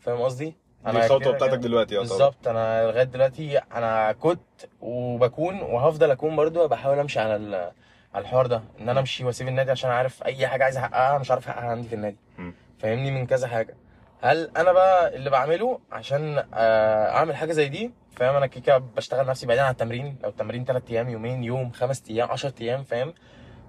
فاهم 0.00 0.20
قصدي؟ 0.20 0.54
دي 0.86 0.90
الخطوة 0.90 1.32
بتاعتك 1.32 1.58
دلوقتي 1.58 1.94
يعتبر 1.94 2.08
بالظبط 2.10 2.48
أنا 2.48 2.86
لغاية 2.86 3.02
دلوقتي 3.04 3.58
أنا 3.58 4.12
كنت 4.12 4.40
وبكون 4.80 5.60
وهفضل 5.60 6.10
أكون 6.10 6.36
برضو 6.36 6.68
بحاول 6.68 6.98
أمشي 6.98 7.20
على 7.20 7.72
على 8.14 8.22
الحوار 8.22 8.46
ده 8.46 8.62
إن 8.80 8.88
أنا 8.88 9.00
أمشي 9.00 9.24
وأسيب 9.24 9.48
النادي 9.48 9.70
عشان 9.70 9.90
عارف 9.90 10.22
أي 10.24 10.46
حاجة 10.46 10.64
عايز 10.64 10.76
أحققها 10.76 11.18
مش 11.18 11.30
عارف 11.30 11.48
أحققها 11.48 11.70
عندي 11.70 11.88
في 11.88 11.94
النادي. 11.94 12.16
فاهمني؟ 12.78 13.10
من 13.10 13.26
كذا 13.26 13.48
حاجة. 13.48 13.74
هل 14.22 14.50
أنا 14.56 14.72
بقى 14.72 15.16
اللي 15.16 15.30
بعمله 15.30 15.78
عشان 15.92 16.44
آه، 16.54 17.10
أعمل 17.10 17.36
حاجة 17.36 17.52
زي 17.52 17.68
دي؟ 17.68 17.90
فاهم؟ 18.16 18.34
أنا 18.36 18.46
كيكه 18.46 18.78
بشتغل 18.78 19.26
نفسي 19.26 19.46
بعيدا 19.46 19.62
عن 19.62 19.70
التمرين. 19.70 20.18
لو 20.22 20.28
التمرين 20.28 20.64
3 20.64 20.90
أيام 20.90 21.08
يومين 21.08 21.44
يوم 21.44 21.70
خمس 21.72 22.02
أيام 22.10 22.30
10 22.30 22.54
أيام 22.60 22.82
فاهم؟ 22.84 23.14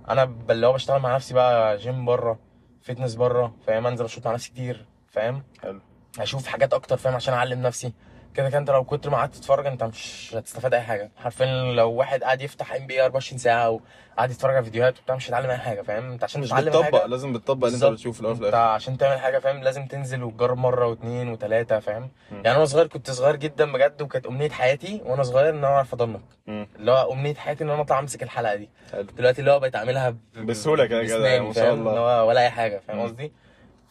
أنا 0.10 0.34
اللي 0.50 0.68
هو 0.68 0.74
بشتغل 0.74 1.02
مع 1.02 1.16
نفسي 1.16 1.34
بقى 1.34 1.78
جيم 1.78 2.06
بره 2.06 2.40
fitness 2.82 3.16
بره 3.16 3.56
فاهم؟ 3.68 3.88
أنزل 3.88 4.06
أشوت 4.06 4.28
مع 4.28 4.34
نفسي 4.34 4.50
كتير 4.50 4.86
فاهم؟ 5.08 5.44
حلو. 5.64 5.80
أشوف 6.20 6.48
حاجات 6.48 6.74
أكتر 6.74 6.98
فاهم؟ 6.98 7.16
عشان 7.16 7.34
أعلم 7.34 7.62
نفسي. 7.62 7.94
كده 8.36 8.50
كده 8.50 8.58
انت 8.58 8.70
لو 8.70 8.84
كنت 8.84 9.08
ما 9.08 9.18
قعدت 9.18 9.36
تتفرج 9.36 9.66
انت 9.68 9.84
مش 9.84 10.32
هتستفاد 10.36 10.74
اي 10.74 10.82
حاجة 10.82 11.12
حرفيا 11.18 11.46
لو 11.74 11.92
واحد 11.92 12.24
قاعد 12.24 12.42
يفتح 12.42 12.74
NBA 12.74 13.04
24 13.06 13.38
ساعة 13.40 13.70
وقاعد 13.70 14.32
يتفرج 14.32 14.56
على 14.56 14.64
فيديوهات 14.66 15.00
وبتاع 15.00 15.16
مش 15.16 15.26
هتتعلم 15.28 15.50
أي 15.50 15.58
حاجة 15.58 15.82
فاهم 15.82 16.12
انت 16.12 16.24
عشان 16.24 16.42
مش 16.42 16.48
تتعلم 16.50 16.70
بتطبق 16.70 16.84
حاجة 17.00 17.06
لازم 17.06 17.34
بتطبق 17.34 17.66
اللي 17.68 17.76
انت. 17.76 17.86
بتشوفه 17.86 18.16
في 18.16 18.22
الأول 18.22 18.36
انت 18.36 18.44
الآخر 18.44 18.58
عشان 18.58 18.98
تعمل 18.98 19.20
حاجة 19.20 19.40
فاهم 19.40 19.64
لازم 19.64 19.86
تنزل 19.86 20.24
وتجرب 20.24 20.58
مرة 20.58 20.88
واثنين 20.88 21.30
وثلاثه 21.30 21.80
فاهم. 21.80 22.10
يعني 22.32 22.58
أنا 22.58 22.66
صغير 22.66 22.88
كنت 22.88 23.12
صغير 23.12 23.36
جدا 23.36 23.72
بجد 23.72 24.02
وكانت 24.02 24.26
أمنية 24.26 24.50
حياتي 24.50 25.02
وأنا 25.06 25.24
صغير 25.24 25.50
إن 25.50 25.58
أنا 25.58 25.68
أعرف 25.68 25.94
اضنك. 25.94 26.22
اللي 26.48 26.92
هو 26.92 27.14
أمنية 27.14 27.34
حياتي 27.36 27.64
إن 27.64 27.70
أنا 27.70 27.82
أطلع 27.82 28.00
أمسك 28.00 28.24
الحلقة 28.24 28.56
دي 28.56 28.70
حلو 28.92 29.04
دلوقتي 29.04 29.40
اللي 29.40 29.52
هو 29.52 29.60
بقيت 29.60 29.76
أعملها 29.76 30.10
ب- 30.10 30.18
بسهولة 30.36 30.86
كده 30.86 31.04
كده، 31.04 31.40
ما 31.40 31.54
شاء؟ 31.54 31.74
الله. 31.74 32.24
ولا 32.24 32.42
أي 32.42 32.50
حاجة 32.50 32.82
فاهم. 32.88 33.02
قصدي 33.02 33.32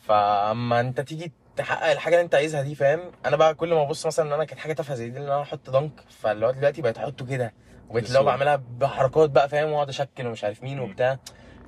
فأما 0.03 0.81
أنت 0.81 1.01
تيجي 1.01 1.33
تحقق 1.57 1.91
الحاجة 1.91 2.15
اللي 2.15 2.25
انت 2.25 2.35
عايزها 2.35 2.63
دي 2.63 2.75
فاهم؟ 2.75 3.01
أنا 3.27 3.37
بقى 3.37 3.55
كل 3.55 3.75
ما 3.75 3.83
أبص 3.83 4.07
مثلا 4.07 4.27
إن 4.29 4.33
أنا 4.33 4.45
كانت 4.45 4.61
حاجة 4.61 4.73
تافهة 4.73 4.95
زي 4.97 5.11
دي 5.11 5.19
إن 5.19 5.23
أنا 5.23 5.43
أحط 5.43 5.71
دنك 5.71 5.93
فاللي 6.09 6.47
هو 6.47 6.51
دلوقتي 6.51 6.83
بقيت 6.83 6.99
أحطه 6.99 7.27
كده 7.27 7.55
وبقيت 7.89 8.09
اللي 8.09 8.19
هو. 8.19 8.25
بعملها 8.25 8.57
بحركات 8.57 9.31
بقى 9.31 9.49
فاهم؟ 9.49 9.71
وأقعد 9.73 9.89
أشكل 9.89 10.27
ومش 10.27 10.45
عارف 10.45 10.63
مين. 10.63 10.81
وبتاع. 10.81 11.19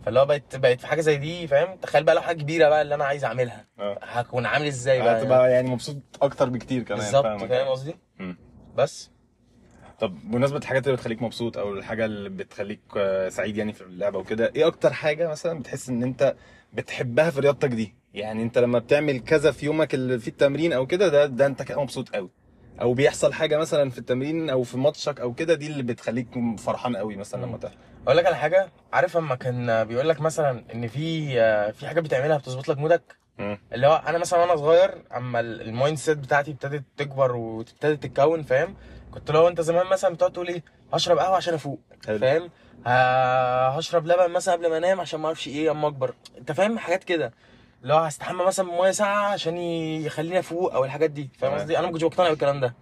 فاللي 0.05 0.21
هو 0.21 0.27
بقيت 0.27 0.57
بقيت 0.57 0.81
في 0.81 0.87
حاجة 0.87 1.01
زي 1.01 1.17
دي 1.17 1.47
فاهم؟ 1.47 1.77
تخيل 1.77 2.05
بقى 2.05 2.15
لو 2.15 2.21
حاجة 2.21 2.37
كبيرة 2.43 2.69
بقى 2.69 2.83
اللي 2.83 2.95
أنا 2.95 3.05
عايز 3.05 3.25
أعملها. 3.25 3.67
آه. 3.79 3.99
هكون 4.03 4.47
عامل 4.47 4.67
إزاي 4.67 5.03
بقى؟ 5.03 5.23
هتبقى 5.23 5.53
يعني 5.53 5.71
مبسوط 5.71 5.97
أكتر 6.23 6.49
بكتير 6.49 6.83
كمان 6.83 7.01
بالظبط. 7.01 7.25
فاهم 7.25 7.69
قصدي. 7.69 7.97
بس. 8.77 9.11
طب 10.01 10.31
بمناسبة 10.31 10.59
الحاجات 10.59 10.87
اللي 10.87 10.97
بتخليك 10.97 11.23
مبسوط 11.23 11.59
أو 11.59 11.73
الحاجة 11.73 12.05
اللي 12.05 12.29
بتخليك 12.29 12.81
آه، 12.97 13.29
سعيد 13.29 13.57
يعني 13.57 13.73
في 13.73 13.81
اللعبة 13.81 14.19
وكده 14.19 14.53
إيه 14.57 14.67
أكتر 14.67 14.93
حاجة 14.93 15.29
مثلا 15.29 15.59
بتحس 15.59 15.89
إن 15.89 16.03
أنت 16.03 16.35
بتحبها 16.73 17.31
في 17.31 17.41
رياضتك 17.41 17.69
دي؟ 17.69 17.95
يعني 18.15 18.43
انت 18.43 18.59
لما 18.59 18.79
بتعمل 18.79 19.21
كذا 19.21 19.53
في 19.53 19.67
يومك 19.67 19.95
اللي 19.95 20.19
فيه 20.19 20.31
التمرين 20.31 20.73
أو 20.73 20.87
كده 20.87 21.09
ده 21.09 21.27
ده 21.27 21.47
انت 21.47 21.63
كده 21.63 21.83
مبسوط 21.83 22.09
قوي. 22.15 22.31
أو 22.81 22.95
بيحصل 22.95 23.33
حاجة 23.33 23.59
مثلا 23.59 23.91
في 23.91 23.99
التمرين 23.99 24.51
أو 24.51 24.63
في 24.63 24.79
ماتشك 24.79 25.21
أو 25.21 25.35
كده 25.35 25.55
دي 25.55 25.67
اللي 25.67 25.83
بتخليك 25.83 26.29
فرحان 26.59 26.97
قوي 26.97 27.17
مثلا 27.17 27.43
لما. 27.47 27.57
تحصل. 27.59 27.75
أقول 28.07 28.17
لك 28.17 28.27
على 28.27 28.37
حاجة 28.37 28.69
عارف 28.93 29.17
اما 29.17 29.35
كان 29.35 29.85
بيقول 29.85 30.09
لك 30.09 30.21
مثلا 30.21 30.65
إن 30.75 30.89
في 30.89 31.29
في 31.73 31.87
حاجة 31.89 32.01
بتعملها 32.01 32.37
بتظبط 32.37 32.69
لك 32.69 32.79
mood 32.79 33.04
ك. 33.04 33.17
اللي 33.73 33.87
هو 33.87 34.03
أنا 34.07 34.19
مثلا 34.19 34.41
وأنا 34.41 34.57
صغير 34.57 35.03
أما 35.17 35.41
ال- 35.41 35.61
ال 35.63 35.99
mindset 35.99 36.19
بتاعتي 36.19 36.51
ابتدت 36.51 36.85
تكبر 36.97 37.37
وابتدت 37.37 38.03
تتكون 38.03 38.43
فاهم؟ 38.43 38.75
كنت 39.11 39.31
لو 39.31 39.49
أنت 39.49 39.61
زمان 39.61 39.87
مثلا 39.87 40.15
بتقعد 40.15 40.33
تقول 40.33 40.49
إيه؟ 40.49 40.63
هشرب 40.93 41.19
قهوة 41.19 41.37
عشان 41.37 41.55
أفوق. 41.55 41.81
فاهم؟ 42.03 42.51
هشرب 42.87 44.07
لبن 44.07 44.31
مثلا 44.31 44.55
قبل 44.55 44.71
ما 44.71 44.77
أنام 44.77 45.01
عشان 45.01 45.21
ما 45.21 45.27
أعرفش 45.27 45.49
إيه 45.49 45.71
أما 45.71 45.89
أكبر. 45.89 46.15
أنت 46.39 46.53
فاهم؟ 46.53 46.79
حاجات 46.79 47.05
كده. 47.05 47.33
اللي 47.83 47.95
هو 47.95 47.99
هستحمى 47.99 48.45
مثلا 48.45 48.67
بميه 48.71 48.91
ساقعه 48.91 49.33
عشان 49.33 49.57
يخليني 49.57 50.39
أفوق 50.39 50.75
أو 50.75 50.85
الحاجات 50.85 51.11
دي. 51.11 51.31
فاهم. 51.39 51.55
قصدي؟ 51.55 51.79
أنا 51.79 51.87
ما 51.87 51.93
كنتش 51.93 52.05
مقتنع 52.05 52.29
بالكلام 52.29 52.61
ده. 52.61 52.75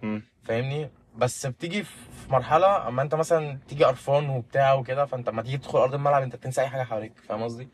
فاهمني؟ 0.43 0.89
بس 1.17 1.45
بتيجي 1.45 1.83
في 1.83 1.93
مرحلة 2.29 2.87
أما 2.87 3.01
أنت 3.01 3.15
مثلا 3.15 3.59
تيجي 3.67 3.83
قرفان 3.83 4.29
وبتاع 4.29 4.73
وكده 4.73 5.05
فأنت 5.05 5.27
اما 5.29 5.41
تيجي 5.41 5.57
تدخل 5.57 5.79
أرض 5.79 5.93
الملعب 5.93 6.23
أنت 6.23 6.35
بتنسى 6.35 6.61
أي 6.61 6.67
حاجة 6.67 6.83
حواليك. 6.83 7.13
فاهم 7.29 7.43
قصدي. 7.43 7.67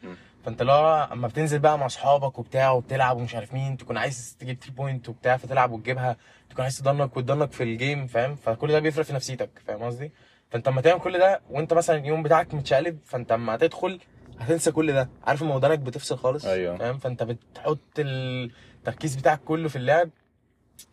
فأنت 0.46 0.62
هو 0.62 1.10
أما 1.12 1.27
بتنزل 1.27 1.60
بقى 1.60 1.77
مع 1.77 1.86
أصحابك 1.86 2.39
وبتاع 2.39 2.72
وبتلعب 2.72 3.18
ومش 3.18 3.36
عارف 3.36 3.53
مين 3.53 3.77
تكون 3.77 3.98
عايز 3.98 4.38
تجيب 4.39 4.58
3 4.60 4.74
point 4.74 5.10
وبتاع 5.10 5.38
فتلعب 5.38 5.72
وتجيبها 5.72 6.18
تكون 6.50 6.63
عايز 6.63 6.77
تضنك 6.77 7.18
وتضنك 7.18 7.51
في 7.51 7.63
الجيم 7.63 8.08
فاهم؟ 8.08 8.36
فكل 8.36 8.72
ده 8.72 8.80
بيفرق 8.80 9.06
في 9.06 9.13
نفسيتك. 9.13 9.50
فاهم 9.68 9.84
قصدي؟ 9.84 10.12
فأنت 10.51 10.68
اما 10.68 10.82
تعمل 10.82 11.00
كل 11.01 11.20
ده 11.20 11.42
وأنت 11.50 11.74
مثلا 11.74 11.98
اليوم 11.98 12.24
بتاعك 12.24 12.53
متشقلب 12.53 13.00
فأنت 13.06 13.32
اما 13.32 13.58
تدخل 13.58 14.00
هتنسى 14.39 14.71
كل 14.71 14.93
ده. 14.93 15.09
عارف 15.23 15.43
لما 15.43 15.55
ودانك 15.55 15.79
بتفصل 15.79 16.17
خالص؟ 16.17 16.45
أيوة. 16.45 16.77
فاهم؟ 16.77 16.97
فأنت 16.97 17.23
بتحط 17.23 17.79
التركيز 17.99 19.15
بتاعك 19.15 19.39
كله 19.45 19.69
في 19.69 19.75
اللعب 19.75 20.09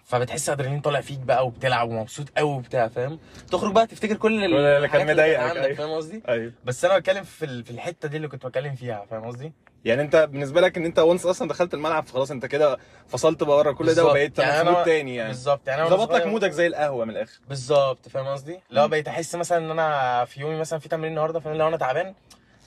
فبتحس 0.04 0.48
أدرينالين 0.50 0.80
طالع 0.80 1.00
فيك 1.00 1.18
بقى 1.18 1.46
وبتلعب 1.46 1.90
ومبسوط 1.90 2.26
قوي 2.36 2.50
وبتاع 2.50 2.88
فاهم؟ 2.88 3.18
تخرج 3.50 3.72
بقى 3.72 3.86
تفتكر 3.86 4.16
كل 4.16 4.44
اللي 4.44 4.88
كان 4.88 5.12
مضايقك، 5.12 5.40
عندك 5.42 5.56
أيوة. 5.56 5.74
فاهم 5.76 5.90
قصدي؟ 5.90 6.22
أيوه. 6.28 6.52
بس 6.64 6.84
أنا 6.84 6.98
بتكلم 6.98 7.24
في 7.24 7.62
في 7.64 7.70
الحتة 7.70 8.08
دي 8.08 8.16
اللي 8.16 8.28
كنت 8.28 8.46
بتكلم 8.46 8.74
فيها 8.74 9.06
فاهم 9.10 9.24
قصدي؟ 9.24 9.52
يعني 9.84 10.02
أنت 10.02 10.16
بالنسبة 10.16 10.60
لك 10.60 10.76
إن 10.76 10.84
أنت 10.84 10.98
once 10.98 11.26
أصلا 11.26 11.48
دخلت 11.48 11.74
الملعب 11.74 12.06
فخلاص 12.06 12.30
أنت 12.30 12.46
كده 12.46 12.78
فصلت 13.08 13.44
بره 13.44 13.72
كل 13.72 13.94
ده. 13.94 14.04
وبقيت 14.04 14.38
يعني 14.38 14.70
mood 14.70 14.84
تاني 14.84 15.14
يعني. 15.14 15.28
بالظبط. 15.28 15.68
يعني 15.68 15.88
ظبط 15.90 16.12
لك 16.12 16.26
mood 16.26 16.46
ك 16.46 16.50
زي 16.50 16.66
القهوة 16.66 17.04
من 17.04 17.10
الآخر. 17.10 17.40
بالظبط 17.48 18.08
فاهم 18.08 18.26
قصدي؟ 18.26 18.60
لو. 18.70 18.88
بقيت 18.88 19.08
أحس 19.08 19.34
مثلا 19.34 19.58
إن 19.58 19.70
أنا 19.70 20.24
في 20.24 20.40
يومي 20.40 20.56
مثلا 20.56 20.78
في 20.78 20.88
تمرين 20.88 21.10
النهارده 21.12 21.40
فأنا 21.40 21.54
لو 21.54 21.68
أنا 21.68 21.76
تعبان 21.76 22.14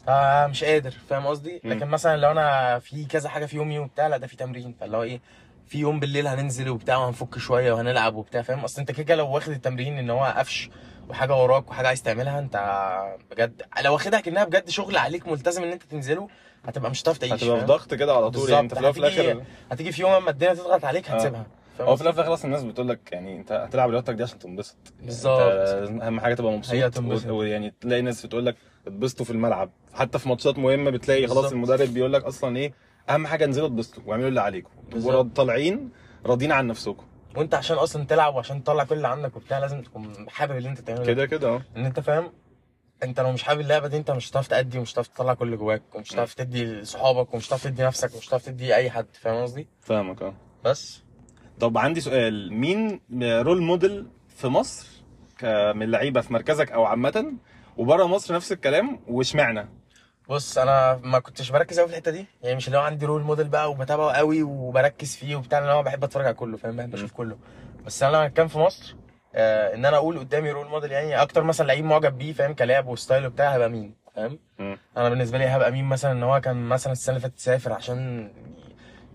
آه 0.08 0.48
مش 0.48 0.64
قادر 0.64 0.94
فاهم 1.10 1.28
قصدي. 1.28 1.62
لكن 1.64 1.88
مثلا 1.88 2.18
لو 2.18 2.32
أنا 2.32 2.80
في 2.80 3.06
كذا 3.06 3.30
حاجة 3.30 3.46
في 3.46 3.56
يومي 3.56 3.80
وبتاع 3.80 4.08
لا 4.08 4.18
ده 4.18 4.28
في 4.28 4.36
تمرين 4.36 4.76
فاللي 4.80 4.98
هو 4.98 5.04
إيه 5.04 5.22
في 5.68 5.78
يوم 5.80 6.00
بالليل 6.00 6.28
هننزل 6.28 6.70
وبتاع 6.70 6.98
وهنفك 6.98 7.38
شوية 7.38 7.74
وهنلعب 7.74 8.16
وبتاع 8.16 8.42
فاهم 8.42 8.60
أصل 8.60 8.80
أنت 8.82 8.92
كده 8.92 9.16
لو 9.16 9.30
واخد 9.32 9.52
التمرين 9.52 9.98
إن 9.98 10.10
هو 10.10 10.24
قفش 10.38 10.70
وحاجة 11.10 11.36
وراك 11.36 11.70
وحاجة 11.70 11.88
عايز 11.88 12.04
تعملها 12.04 12.40
أنت 12.40 12.58
بجد 13.32 13.62
لو 13.84 13.94
واخدها 13.94 14.20
كأنها 14.20 14.44
بجد 14.44 14.70
شغل 14.70 14.98
عليك 14.98 15.28
ملتزم 15.28 15.64
إن 15.64 15.72
أنت 15.72 15.84
تنزله 15.84 16.28
هتبقى 16.66 16.92
مش 16.92 17.02
هتعرف 17.04 17.18
تعيش 17.18 17.34
هتبقى 17.44 17.60
في؟ 17.60 17.66
ضغط 17.66 17.94
كده 17.94 18.14
على 18.16 18.32
طول 18.32 18.50
يعني 18.50 18.64
أنت 18.64 18.74
في 18.74 18.82
بالظبط. 18.82 18.98
الآخر 18.98 19.42
هتيجي 19.72 19.92
في 19.92 20.02
يوم 20.02 20.12
اما 20.12 20.30
الدنيا 20.30 20.54
تضغط 20.54 20.86
عليك 20.86 21.10
آه. 21.10 21.14
هتسيبها 21.16 21.46
هو 21.82 21.96
في 21.96 22.02
الآخر 22.02 22.34
أصلا 22.34 22.46
الناس 22.46 22.64
بتقول 22.64 22.90
لك 22.90 23.12
يعني 23.12 23.38
أنت 23.38 23.52
هتلعب 23.52 23.90
رياضتك 23.90 24.14
دي 24.14 24.24
عشان 24.24 24.40
تنبسط 24.40 24.76
بالظبط. 25.02 25.40
أنت 25.42 26.02
أهم 26.04 26.20
حاجة 26.20 26.34
تبقى 26.34 26.52
مبسوط 26.52 27.26
ويعني 27.26 27.74
تلاقي 27.82 28.02
ناس 28.02 28.26
بتقول 28.26 28.46
لك 28.46 28.56
اتبسطوا 28.88 29.26
في 29.26 29.32
الملعب. 29.32 29.70
حتى 29.94 30.20
في 30.20 30.30
ماتشات 30.30 30.58
مهمة 30.58 30.92
بتلاقي 30.92 31.28
خلاص. 31.28 31.52
المدرب 31.52 31.88
بيقول 31.90 32.14
لك 32.14 32.24
أصلا 32.24 32.58
إيه 32.58 32.74
أهم 33.10 33.28
حاجة 33.28 33.46
انزلوا 33.46 33.68
اتبسطوا 33.68 34.04
واعملوا 34.06 34.30
اللي 34.30 34.42
عليكم. 34.42 34.70
طالعين 35.36 35.90
راضيين 36.26 36.52
عن 36.52 36.68
نفسكم. 36.68 37.06
وأنت 37.38 37.56
عشان 37.56 37.78
أصلا 37.78 38.06
تلعب 38.06 38.36
وعشان 38.36 38.64
تطلع 38.64 38.84
كل 38.84 38.96
اللي 38.96 39.08
عندك 39.08 39.36
وبتاع 39.36 39.60
لازم 39.60 39.82
تكون 39.82 40.30
حابب 40.30 40.58
اللي 40.58 40.70
أنت 40.70 40.82
بتعمله 40.82 41.04
ده. 41.04 41.14
كده 41.14 41.26
كده 41.26 41.48
آه. 41.50 41.62
إن 41.78 41.86
أنت 41.86 42.00
فاهم 42.00 42.32
أنت 43.04 43.20
لو 43.20 43.32
مش 43.32 43.44
حابب 43.44 43.60
اللعبة 43.60 43.88
دي 43.88 43.98
أنت 43.98 44.12
مش 44.12 44.32
هتعرف 44.32 44.48
تأدي 44.48 44.78
ومش 44.80 44.94
هتعرف 44.94 45.08
تطلع 45.08 45.34
كل 45.34 45.46
اللي 45.46 45.58
جواك 45.58 45.82
ومش 45.96 46.14
هتعرف 46.14 46.34
تدي 46.34 46.66
لصحابك 46.66 47.34
ومش 47.34 47.48
هتعرف 47.48 47.64
تدي 47.64 47.84
نفسك 47.84 48.16
ومش 48.16 48.30
هتعرف 48.30 48.46
تدي 48.46 48.76
أي 48.76 48.90
حد. 48.90 49.06
فاهم 49.14 49.42
قصدي؟ 49.44 49.68
فاهمك 49.82 50.22
آه. 50.22 50.34
بس. 50.66 51.04
طب 51.60 51.78
عندي 51.78 52.02
سؤال. 52.02 52.54
مين 52.54 53.00
رول 53.22 53.62
موديل 53.62 54.08
في 54.28 54.48
مصر 54.48 54.88
من 55.44 55.84
اللعيبه 55.84 56.22
في 56.22 56.34
مركزك 56.34 56.72
أو 56.72 56.86
عامة 56.86 57.34
وبره 57.78 58.06
مصر 58.06 58.36
نفس 58.36 58.52
الكلام 58.52 59.00
واشمعنى 59.08 59.70
بص 60.30 60.58
أنا 60.58 61.00
ما 61.04 61.20
كنتش 61.20 61.52
بركز 61.52 61.80
قوي 61.80 61.88
في 61.88 61.94
الحتة 61.94 62.12
دي. 62.12 62.26
يعني 62.44 62.56
مش 62.56 62.68
اللي 62.68 62.78
هو 62.78 62.82
عندي 62.82 63.06
role 63.06 63.22
model 63.22 63.48
بقى 63.48 63.72
وبتابعه 63.72 64.12
قوي 64.12 64.44
وبركز 64.44 65.16
فيه 65.16 65.36
وبتاع 65.36 65.74
هو 65.74 65.84
بحب 65.84 66.04
أتفرج 66.04 66.26
على 66.26 66.34
كله 66.36 66.58
فاهم؟ 66.58 66.76
بحب 66.76 66.94
أشوف 66.94 67.12
كله. 67.12 67.38
بس 67.86 68.04
أنا 68.04 68.12
لما 68.18 68.28
كان 68.28 68.48
في 68.48 68.58
مصر 68.60 68.96
آه 69.36 69.76
إن 69.76 69.86
أنا 69.86 69.98
أقول 69.98 70.20
قدامي 70.20 70.52
role 70.52 70.68
model 70.68 70.92
يعني 70.92 71.22
أكتر 71.22 71.44
مثلا 71.44 71.68
لعيب 71.68 71.86
معجب 71.86 72.18
بيه 72.18 72.34
فاهم؟ 72.34 72.54
كلاعب 72.54 72.88
و 72.88 72.94
style 72.94 73.26
وبتاع 73.26 73.54
هيبقى 73.54 73.70
مين؟ 73.70 73.94
فاهم. 74.16 74.40
أنا 74.98 75.10
بالنسبة 75.10 75.38
لي 75.38 75.46
هبقى 75.46 75.72
مين 75.72 75.86
مثلا؟ 75.86 76.12
إن 76.12 76.24
هو 76.24 76.42
كان 76.42 76.56
مثلا 76.70 76.94
السنة 76.94 77.16
اللي 77.16 77.28
فاتت 77.30 77.40
سافر 77.40 77.74
عشان 77.74 78.32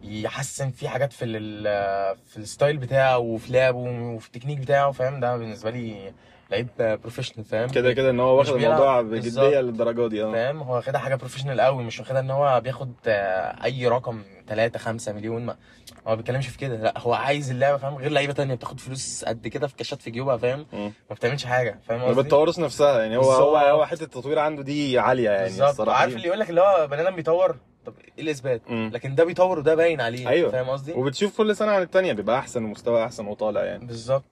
يحسن 0.02 0.70
في 0.70 0.88
حاجات 0.88 1.12
في 1.12 1.24
ال- 1.24 2.16
في 2.26 2.36
ال 2.36 2.43
style 2.43 2.76
بتاعه 2.76 3.18
وفي 3.18 3.52
لعبه 3.52 3.78
وفي 3.78 4.26
التكنيك 4.26 4.58
بتاعه 4.58 4.92
فاهم؟ 4.92 5.20
ده 5.20 5.36
بالنسبة 5.36 5.70
لي 5.70 6.12
لعيب 6.50 6.68
professional 6.78 7.44
فاهم 7.44 7.68
كده 7.68 7.92
كده 7.92 8.10
إن 8.10 8.20
هو 8.20 8.38
واخد. 8.38 8.54
الموضوع. 8.54 9.00
بجدية 9.02 9.60
للدرجة 9.60 10.08
دي 10.08 10.24
آه 10.24 10.32
فاهم 10.32 10.58
هو 10.62 10.74
واخدها 10.74 11.00
حاجة 11.00 11.14
professional 11.14 11.60
قوي 11.60 11.84
مش 11.84 12.00
واخدها 12.00 12.20
إن 12.20 12.30
هو 12.30 12.60
بياخد 12.60 12.92
آه، 13.06 13.64
أي 13.64 13.88
رقم 13.88 14.22
3 14.48 14.78
5 14.78 15.12
مليون 15.12 15.46
ما 15.46 15.52
هو 15.52 16.10
ما 16.10 16.14
بيتكلمش 16.14 16.48
في 16.48 16.58
كده 16.58 16.76
لأ 16.76 16.94
هو 16.98 17.12
عايز 17.14 17.50
اللعبة 17.50 17.76
فاهم 17.76 17.94
غير 17.96 18.10
لعيبة 18.10 18.32
تانية 18.32 18.54
بتاخد 18.54 18.80
فلوس 18.80 19.24
قد 19.24 19.48
كده 19.48 19.66
في 19.66 19.76
كاشات 19.76 20.02
في 20.02 20.10
جيوبها 20.10 20.36
فاهم. 20.36 20.66
ما 20.72 21.14
بتعملش 21.14 21.44
حاجة 21.44 21.78
فاهم 21.88 22.02
قصدي 22.02 22.22
بتطورش 22.22 22.58
نفسها 22.58 23.00
يعني 23.02 23.16
هو. 23.16 23.32
هو 23.32 23.56
هو 23.56 23.86
حتة 23.86 24.04
التطوير 24.04 24.38
عنده 24.38 24.62
دي 24.62 24.98
عالية 24.98 25.30
يعني 25.30 25.44
بالظبط 25.44 25.88
عارف. 25.88 26.16
اللي 26.16 26.26
يقول 26.28 26.40
لك 26.40 26.50
اللي 26.50 26.60
هو 26.60 26.86
بني 26.86 27.02
آدم 27.02 27.16
بيطور 27.16 27.56
طب 27.90 27.94
إيه 28.18 28.24
الإثبات. 28.24 28.62
لكن 28.70 29.14
ده 29.14 29.24
بيطور 29.24 29.58
وده 29.58 29.74
باين 29.74 30.00
عليه 30.00 30.28
أيوه. 30.28 30.50
فاهم 30.50 30.66
قصدي؟ 30.70 30.92
وبتشوف 30.92 31.36
كل 31.38 31.56
سنة 31.56 31.70
عن 31.70 31.82
التانية 31.82 32.12
بيبقى 32.12 32.38
أحسن 32.38 32.64
ومستوى 32.64 33.04
أحسن 33.04 33.26
وطالع 33.26 33.64
يعني. 33.64 33.86
بالظبط. 33.86 34.24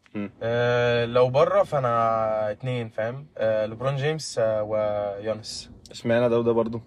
آه 0.42 1.04
لو 1.04 1.28
بره 1.30 1.62
فأنا 1.62 2.50
اتنين 2.50 2.88
فاهم؟ 2.88 3.26
آه 3.38 3.66
ليبرون 3.66 3.96
جيمس 3.96 4.38
آه 4.38 4.62
ويانس. 4.62 5.70
إشمعنى 5.90 6.28
ده 6.28 6.38
وده 6.38 6.52
برضه 6.52 6.80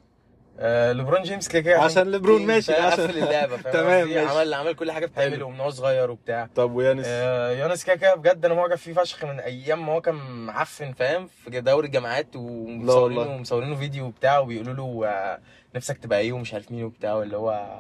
آه 0.62 0.92
ليبرون 0.92 1.22
جيمس 1.24 1.48
كده 1.48 1.62
كده 1.62 1.80
عشان 1.82 2.12
ليبرون 2.12 2.46
ماشي،؟ 2.46 2.74
عشان- 2.74 3.08
قفل 3.08 3.18
اللعبة 3.18 3.58
تمام،؟ 3.62 4.08
ماشي. 4.08 4.20
عمل 4.20 4.54
عمل 4.54 4.74
كل 4.74 4.92
حاجة 4.92 5.06
بتعمله 5.06 5.46
ومن 5.46 5.60
هو 5.60 5.70
صغير 5.70 6.12
وبتاع 6.12 6.50
طب 6.56 6.72
ويانس 6.76 7.06
آه 7.08 7.52
يانس 7.52 7.84
كده 7.84 7.96
كده 7.96 8.16
بجد 8.16 8.46
أنا 8.46 8.54
معجب 8.54 8.76
فيه 8.76 8.94
فشخ 8.94 9.26
من 9.26 9.40
أيام 9.40 9.86
ما 9.86 9.94
هو 9.94 10.02
كان 10.02 10.16
معفن 10.46 10.94
فاهم 10.94 11.28
في 11.28 11.62
دوري 11.62 11.88
الجامعات 11.88 12.36
ومصورينه. 12.36 13.22
ومصورينه 13.22 13.76
فيديو 13.76 14.06
وبتاع 14.06 14.40
وبيقولوا 14.40 14.74
له 14.74 15.08
آه 15.08 15.40
نفسك 15.76 15.98
تبقى 15.98 16.20
إيه 16.20 16.34
ومش 16.34 16.54
عارف 16.54 16.72
مين 16.72 16.84
وبتاع 16.84 17.22
اللي 17.22 17.38
هو 17.38 17.80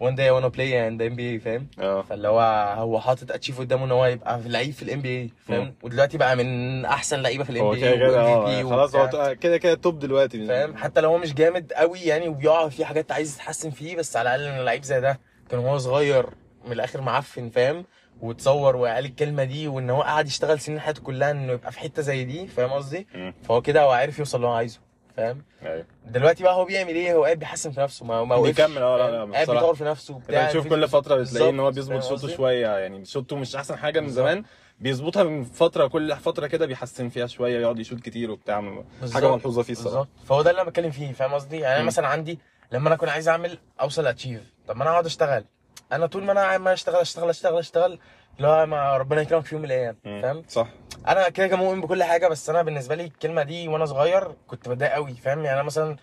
one 0.00 0.14
day 0.14 0.30
wanna 0.30 0.48
play 0.48 0.88
in 0.88 1.02
NBA 1.02 1.38
فاهم؟ 1.38 1.66
آه. 1.80 2.02
فاللي 2.02 2.28
هو 2.28 2.40
هو 2.78 3.00
حاطط 3.00 3.32
achieve 3.32 3.58
قدامه 3.60 3.84
إن 3.84 3.90
هو 3.92 4.06
يبقى 4.06 4.40
لعيب 4.46 4.72
في 4.72 4.82
ال 4.82 5.00
NBA. 5.02 5.30
فاهم؟ 5.48 5.74
ودلوقتي 5.82 6.18
بقى 6.18 6.36
من 6.36 6.84
أحسن 6.84 7.20
لعيبة 7.22 7.44
في 7.44 7.50
ال 7.50 7.70
NBA 7.70 7.96
كده 7.96 8.68
خلاص 8.70 8.94
هو 8.94 9.36
كده 9.40 9.56
كده 9.58 9.74
top 9.74 9.98
دلوقتي. 9.98 10.46
فاهم؟ 10.46 10.76
حتى 10.76 11.00
لو 11.00 11.10
هو 11.10 11.18
مش 11.18 11.34
جامد 11.34 11.72
قوي 11.72 12.00
يعني 12.00 12.28
وبيقع 12.28 12.68
في 12.68 12.84
حاجات 12.84 13.12
عايز 13.12 13.34
يتحسن 13.34 13.70
فيه 13.70 13.96
بس 13.96 14.16
على 14.16 14.34
الأقل 14.34 14.52
إن 14.58 14.64
لعيب 14.64 14.82
زي 14.82 15.00
ده 15.00 15.20
كان 15.50 15.60
وهو 15.60 15.78
صغير 15.78 16.26
من 16.66 16.72
الآخر 16.72 17.00
معفن 17.00 17.48
فاهم؟ 17.50 17.84
وتصور 18.20 18.76
وقال 18.76 19.04
الكلمة 19.04 19.44
دي 19.44 19.68
وإن 19.68 19.90
هو 19.90 20.02
قعد 20.02 20.26
يشتغل 20.26 20.60
سنين 20.60 20.80
حياته 20.80 21.02
كلها 21.02 21.30
إنه 21.30 21.52
يبقى 21.52 21.72
في 21.72 21.78
حتة 21.80 22.02
زي 22.02 22.24
دي 22.24 22.46
فاهم 22.46 22.70
قصدي. 22.70 23.06
فهو 23.42 23.62
كده 23.62 23.82
هو 23.82 23.90
عارف 23.90 24.18
يوصل 24.18 24.36
اللي 24.38 24.48
هو 24.48 24.52
عايزه. 24.52 24.80
فاهم 25.16 25.42
أيوه 25.62 25.84
دلوقتي 26.06 26.42
بقى 26.42 26.54
هو 26.54 26.64
بيعمل 26.64 26.94
إيه 26.94 27.14
هو 27.14 27.24
قاعد 27.24 27.38
بيحسن 27.38 27.70
في 27.70 27.80
نفسه 27.80 28.06
ما 28.06 28.24
ما 28.24 28.40
بيكمل، 28.40 28.78
آه، 28.78 28.96
لا،؟ 28.96 29.10
لا، 29.26 29.32
قاعد. 29.32 29.50
بيطور 29.50 29.74
في 29.74 29.84
نفسه 29.84 30.16
انت 30.16 30.24
وبتاع 30.24 30.46
بتشوف 30.46 30.66
كل 30.68 30.88
فترة 30.88 31.16
بتلاقيه 31.16 31.50
إن 31.50 31.60
هو 31.60 31.70
بيظبط 31.70 32.02
قصدي؟ 32.04 32.34
شوية 32.34 32.68
يعني 32.68 33.04
شوطه 33.04 33.36
مش 33.36 33.56
أحسن 33.56 33.76
حاجة 33.76 34.00
من. 34.00 34.08
زمان 34.08 34.44
بيظبطها 34.80 35.22
من 35.22 35.44
فترة 35.44 35.86
كل 35.86 36.16
فترة 36.16 36.46
كده 36.46 36.66
بيحسن 36.66 37.08
فيها 37.08 37.26
شوية 37.26 37.60
يقعد 37.60 37.78
يشوط 37.78 38.00
كتير 38.00 38.30
وبتاع 38.30 38.82
حاجة. 39.14 39.32
ملحوظة 39.34 39.62
فيه 39.62 39.72
الصراحة 39.72 40.08
فهو 40.24 40.42
ده 40.42 40.50
اللي 40.50 40.62
أنا 40.62 40.70
بتكلم 40.70 40.90
فيه 40.90 41.12
فاهم 41.12 41.34
قصدي 41.34 41.58
يعني 41.58 41.76
أنا. 41.76 41.84
مثلا 41.84 42.06
عندي 42.08 42.38
لما 42.72 42.86
أنا 42.88 42.94
أكون 42.94 43.08
عايز 43.08 43.28
أعمل 43.28 43.58
أوصل 43.80 44.06
اتشيف 44.06 44.40
طب 44.68 44.76
ما 44.76 44.82
أنا 44.82 44.90
أقعد 44.90 45.06
أشتغل 45.06 45.44
أنا 45.92 46.06
طول 46.06 46.24
ما 46.24 46.32
أنا 46.32 46.40
عمال 46.40 46.72
أشتغل 46.72 46.96
أشتغل 47.00 47.28
أشتغل 47.28 47.58
أشتغل 47.58 47.98
هو 48.40 48.66
ما 48.66 48.96
ربنا 48.96 49.20
يكرمك 49.22 49.44
في 49.46 49.54
يوم 49.54 49.62
من 49.62 49.68
الأيام. 49.70 49.96
فاهم 50.04 50.42
صح 50.48 50.68
أنا 51.08 51.28
كده 51.28 51.46
كده 51.46 51.56
مؤمن 51.56 51.80
بكل 51.80 52.02
حاجة 52.04 52.28
بس 52.28 52.50
أنا 52.50 52.62
بالنسبة 52.62 52.94
لي 52.94 53.04
الكلمة 53.04 53.42
دي 53.42 53.68
وأنا 53.68 53.84
صغير 53.86 54.32
كنت 54.46 54.68
بتضايق 54.68 54.92
قوي 54.92 55.14
فاهم 55.14 55.44
يعني 55.44 55.54
أنا 55.54 55.62
مثلا 55.62 55.96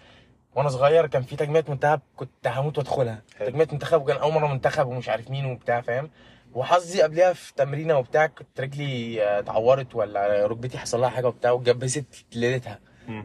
وأنا 0.56 0.70
صغير 0.70 1.08
كان 1.08 1.22
في 1.22 1.36
تجميعة 1.36 1.64
منتخب 1.68 2.00
كنت 2.16 2.48
هموت 2.48 2.78
وأدخلها 2.78 3.22
حلو. 3.38 3.48
تجميعة 3.50 3.68
منتخب 3.72 4.02
وكان 4.02 4.18
أول 4.18 4.34
مرة 4.34 4.48
منتخب 4.48 4.88
ومش 4.88 5.10
عارف 5.10 5.30
مين 5.32 5.46
وبتاع 5.46 5.82
فاهم 5.82 6.10
وحظي 6.54 7.02
قبلها 7.02 7.34
في 7.34 7.54
تمرينة 7.54 7.98
وبتاع 7.98 8.28
كنت 8.28 8.62
رجلي 8.62 9.24
آه، 9.24 9.40
اتعورت 9.40 9.96
ولا 9.96 10.48
ركبتي 10.48 10.78
حصل 10.78 11.02
لها 11.02 11.10
حاجة 11.10 11.28
وبتاع 11.28 11.52
واتجبست 11.52 12.06
ليلتها. 12.36 12.80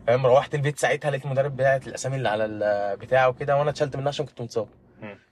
فاهم 0.07 0.27
روحت 0.27 0.55
البيت 0.55 0.79
ساعتها 0.79 1.11
لقيت 1.11 1.25
المدرب 1.25 1.57
بتاعت 1.57 1.87
الأسامي 1.87 2.17
اللي 2.17 2.29
على 2.29 2.45
البتاع 2.45 3.27
وكده 3.27 3.57
وأنا 3.57 3.71
اتشلت 3.71 3.97
منها 3.97 4.09
عشان 4.09 4.27
كنت 4.27 4.41
متصاب. 4.41 4.69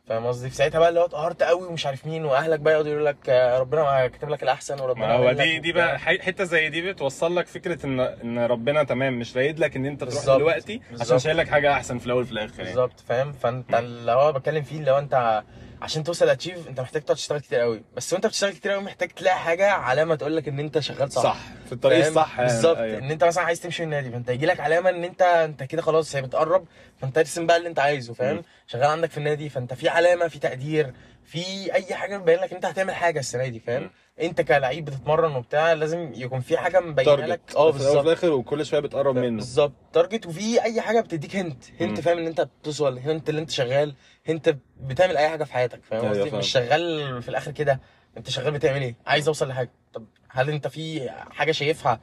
فاهم 0.09 0.27
قصدي 0.27 0.51
في 0.51 0.57
ساعتها 0.57 0.79
بقى 0.79 0.89
اللي 0.89 1.01
هو 1.01 1.05
اتقهرت 1.05 1.43
قوي 1.43 1.67
ومش 1.67 1.87
عارف 1.87 2.07
مين 2.07 2.25
وأهلك 2.25 2.61
بقى 2.61 2.73
يقعدوا 2.73 2.91
يقولوا 2.91 3.09
لك 3.11 3.17
آه، 3.29 3.59
ربنا 3.59 4.07
كاتب 4.07 4.29
لك 4.29 4.43
الأحسن 4.43 4.81
وربنا 4.81 5.13
هو 5.15 5.33
دي 5.33 5.59
دي. 5.59 5.73
بقى 5.73 5.99
حتة 5.99 6.45
زي 6.45 6.69
دي 6.69 6.93
بتوصل 6.93 7.37
لك 7.37 7.47
فكرة 7.47 7.87
ان 7.87 8.01
إن 8.01 8.39
ربنا 8.39 8.83
تمام 8.83 9.19
مش 9.19 9.37
رايد 9.37 9.59
لك 9.59 9.77
إن 9.77 9.87
أنت 9.87 10.05
تروح. 10.05 10.37
دلوقتي 10.37 10.81
عشان. 11.01 11.19
شايل 11.19 11.37
لك 11.37 11.49
حاجة 11.49 11.73
أحسن 11.73 11.99
في 11.99 12.07
الأول 12.07 12.23
وفي 12.23 12.33
الآخر 12.33 12.53
يعني 12.59 12.65
بالظبط 12.65 13.01
فاهم 13.01 13.33
فأنت 13.33 13.75
اللي 13.75 14.13
هو 14.13 14.33
بتكلم 14.33 14.63
فيه 14.63 14.79
اللي 14.79 14.91
هو 14.91 14.99
أنت 14.99 15.43
عشان 15.85 16.05
توصل 16.05 16.29
اتشيف 16.29 16.69
انت 16.69 16.81
محتاج 16.81 17.03
تقعد 17.03 17.17
تشتغل 17.17 17.39
كتير 17.41 17.59
قوي 17.61 17.83
بس 17.97 18.13
وانت 18.13 18.27
بتشتغل 18.27 18.53
كتير 18.53 18.73
قوي 18.73 18.83
محتاج 18.83 19.09
تلاقي 19.09 19.39
حاجة 19.39 19.71
علامة 19.71 20.15
تقول 20.15 20.37
لك 20.37 20.49
إن 20.49 20.59
أنت 20.61 20.79
شغال 20.79 21.13
صح 21.13 21.23
صح 21.23 21.37
في 21.67 21.73
الطريق؟ 21.73 22.07
الصح 22.07 22.39
يعني. 22.39 22.51
بالظبط 22.53 22.77
أيوة. 22.79 22.99
إن 22.99 23.11
أنت 23.11 23.25
مثلا 23.25 23.45
عايز 23.45 23.61
تمشي 23.61 23.83
من 23.87 23.93
النادي 23.93 24.11
فأنت 24.11 24.29
يجي 24.29 24.47
لك 24.47 24.61
علامة 24.61 24.91
إن 24.91 25.05
أنت 25.05 25.23
أنت 25.23 25.63
كده 25.63 25.83
خلاص 25.83 26.17
هي 26.17 26.23
بتقرب 26.23 26.65
فأنت 27.01 27.19
ارسم 27.19 27.47
بقى 27.47 27.57
اللي 27.57 27.69
أنت 27.69 27.79
عايزه 27.79 28.15
فاهم. 28.15 28.43
شغال 28.67 28.85
عندك 28.85 29.11
في 29.11 29.19
النادي 29.19 29.49
فأنت 29.49 29.75
في 29.75 29.89
علامة 29.89 30.29
في 30.29 30.39
تقدير 30.39 30.93
في 31.25 31.75
أي 31.75 31.95
حاجة 31.95 32.19
مبين 32.19 32.39
لك 32.39 32.51
إن 32.51 32.55
أنت 32.55 32.67
هتعمل 32.67 32.95
حاجة 32.95 33.19
السنة 33.19 33.47
دي 33.47 33.61
فاهم. 33.61 33.91
أنت 34.21 34.41
كلعيب 34.41 34.85
بتتمرن 34.85 35.37
وبتاع 35.37 35.73
لازم 35.73 36.13
يكون 36.15 36.41
في 36.41 36.57
حاجة 36.57 36.81
مبينة 36.81 37.15
لك. 37.15 37.41
آه 37.57 37.73
في 37.73 37.81
الأول 37.81 37.97
وفي 37.99 38.07
الآخر 38.07 38.31
وكل 38.33 38.67
شوية 38.67 38.81
بتقرب 38.81 39.17
منه. 39.19 39.37
بالظبط. 39.37 39.73
target 39.93 40.27
وفي 40.27 40.63
أي 40.63 40.81
حاجة 40.81 41.01
بتديك 41.01 41.37
hint. 41.37 41.65
hint 41.81 42.01
فاهم 42.01 42.19
إن 42.19 42.27
أنت 42.27 42.41
بتوصل 42.41 42.99
hint 42.99 43.29
اللي 43.29 43.41
أنت 43.41 43.51
شغال 43.51 43.95
hint 44.29 44.57
بتعمل 44.81 45.17
أي 45.17 45.29
حاجة 45.29 45.45
في 45.45 45.53
حياتك 45.53 45.81
فاهم 45.85 46.05
أيوة 46.13 46.25
قصدي. 46.25 46.37
مش 46.37 46.51
شغال 46.53 47.23
في 47.23 47.29
الآخر 47.29 47.51
كده. 47.51 47.81
أنت 48.17 48.31
شغال 48.31 48.53
بتعمل 48.53 48.83
إيه؟ 48.83 48.95
عايز 49.07 49.29
أوصل 49.29 49.49
لحاجة. 49.49 49.71
طب 49.95 50.07
هل 50.29 50.51
أنت 50.51 50.67
في 50.69 51.11
حاجة 51.11 51.53
شايفها 51.53 52.01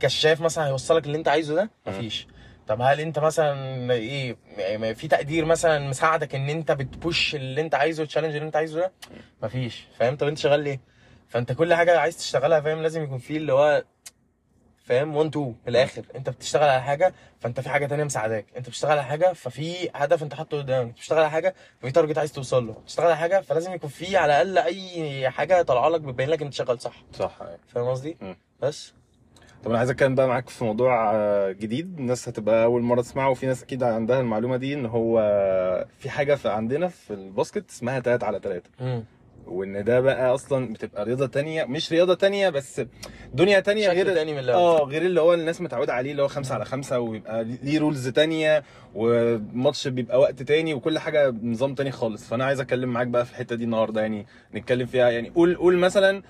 كشاف 0.00 0.40
مثلا 0.40 0.66
هيوصلك 0.66 1.06
اللي 1.06 1.18
أنت 1.18 1.28
عايزه 1.28 1.54
ده؟ 1.54 1.70
مفيش. 1.86 2.26
طب 2.68 2.80
هل 2.82 3.00
انت 3.00 3.18
مثلا 3.18 3.92
إيه 3.92 4.36
يعني 4.58 4.94
في 4.94 5.08
تقدير 5.08 5.44
مثلا 5.44 5.88
مساعدك 5.88 6.34
ان 6.34 6.48
انت 6.48 6.72
بت 6.72 6.93
push 6.93 7.34
اللي 7.34 7.60
انت 7.60 7.74
عايزه 7.74 8.02
ال 8.02 8.05
challenge 8.05 8.34
اللي 8.34 8.46
انت 8.46 8.56
عايزه 8.56 8.80
ده؟ 8.80 8.92
مفيش. 9.42 9.86
فاهم؟ 9.98 10.16
طب 10.16 10.26
انت 10.26 10.38
شغال 10.38 10.60
ليه؟ 10.60 10.80
فانت 11.28 11.52
كل 11.52 11.74
حاجة 11.74 11.98
عايز 11.98 12.16
تشتغلها 12.16 12.60
فاهم؟ 12.60 12.82
لازم 12.82 13.02
يكون 13.02 13.18
فيه 13.18 13.36
اللي 13.36 13.52
هو 13.52 13.84
فاهم؟ 14.84 15.16
1 15.16 15.28
2 15.28 15.46
من 15.46 15.54
الآخر. 15.68 16.04
انت 16.16 16.30
بتشتغل 16.30 16.68
على 16.68 16.82
حاجة 16.82 17.14
فانت 17.40 17.60
في 17.60 17.68
حاجة 17.68 17.86
تانية 17.86 18.04
مساعداك. 18.04 18.46
انت 18.56 18.68
بتشتغل 18.68 18.90
على 18.90 19.04
حاجة 19.04 19.32
ففي 19.32 19.90
هدف 19.94 20.22
انت 20.22 20.34
حاطه 20.34 20.56
قدامك. 20.58 20.92
بتشتغل 20.92 21.18
على 21.18 21.30
حاجة 21.30 21.54
ففي 21.80 21.90
تارجت 21.90 22.18
عايز 22.18 22.32
توصل 22.32 22.66
له. 22.66 22.72
بتشتغل 22.72 23.06
على 23.06 23.16
حاجة 23.16 23.40
فلازم 23.40 23.72
يكون 23.72 23.90
في 23.90 24.16
على 24.16 24.42
الأقل 24.42 24.58
أي 24.58 25.30
حاجة 25.30 25.62
طالعة 25.62 25.88
لك 25.88 26.00
بتبين 26.00 26.28
لك 26.28 26.42
أنت 26.42 26.52
شغال 26.52 26.80
صح. 26.80 27.02
صح 27.12 27.36
يعني. 27.40 27.58
فاهم 27.68 27.88
قصدي. 27.88 28.16
بس. 28.60 28.92
طب 29.66 29.70
أنا 29.70 29.78
عايز 29.78 29.90
أتكلم 29.90 30.14
بقى 30.14 30.28
معاك 30.28 30.48
في 30.48 30.64
موضوع 30.64 31.12
آه، 31.14 31.52
جديد 31.52 31.98
الناس 31.98 32.28
هتبقى 32.28 32.64
أول 32.64 32.82
مرة 32.82 33.00
تسمعه. 33.02 33.30
وفي 33.30 33.46
ناس 33.46 33.62
أكيد 33.62 33.82
عندها 33.82 34.20
المعلومة 34.20 34.56
دي 34.56 34.74
إن 34.74 34.86
هو 34.86 35.18
في 35.98 36.10
حاجة 36.10 36.34
في 36.34 36.48
عندنا 36.48 36.88
في 36.88 37.14
ال 37.14 37.22
basket 37.22 37.70
اسمها 37.70 38.00
3 38.00 38.26
على 38.26 38.40
3 38.42 38.70
امم 38.80 39.04
وإن 39.46 39.84
ده 39.84 40.00
بقى 40.00 40.34
أصلا 40.34 40.72
بتبقى 40.72 41.04
رياضة 41.04 41.26
تانية 41.26 41.64
مش 41.64 41.92
رياضة 41.92 42.14
تانية 42.14 42.48
بس 42.48 42.80
دنيا 43.34 43.60
تانية 43.60 43.88
غير 43.88 44.14
تاني 44.14 44.32
من 44.32 44.38
اللعبة. 44.38 44.58
آه 44.60 44.84
غير 44.84 45.02
اللي 45.02 45.20
هو 45.20 45.34
الناس 45.34 45.60
متعودة 45.60 45.92
عليه 45.92 46.10
اللي 46.10 46.22
هو 46.22 46.28
خمسة 46.28 46.54
على 46.54 46.64
خمسة 46.64 46.98
ويبقى 47.00 47.44
ليه 47.44 47.78
rules 47.78 48.08
تانية 48.08 48.62
وماتش 48.94 49.88
بيبقى 49.88 50.20
وقت 50.20 50.42
تاني 50.42 50.74
وكل 50.74 50.98
حاجة 50.98 51.34
نظام 51.42 51.74
تاني 51.74 51.90
خالص. 51.90 52.28
فأنا 52.28 52.44
عايز 52.44 52.60
أتكلم 52.60 52.88
معاك 52.88 53.06
بقى 53.06 53.24
في 53.24 53.30
الحتة 53.30 53.56
دي 53.56 53.64
النهارده 53.64 54.00
يعني 54.00 54.26
نتكلم 54.54 54.86
فيها. 54.86 55.10
يعني 55.10 55.30
قول 55.30 55.56
قول 55.56 55.76
مثلا 55.78 56.22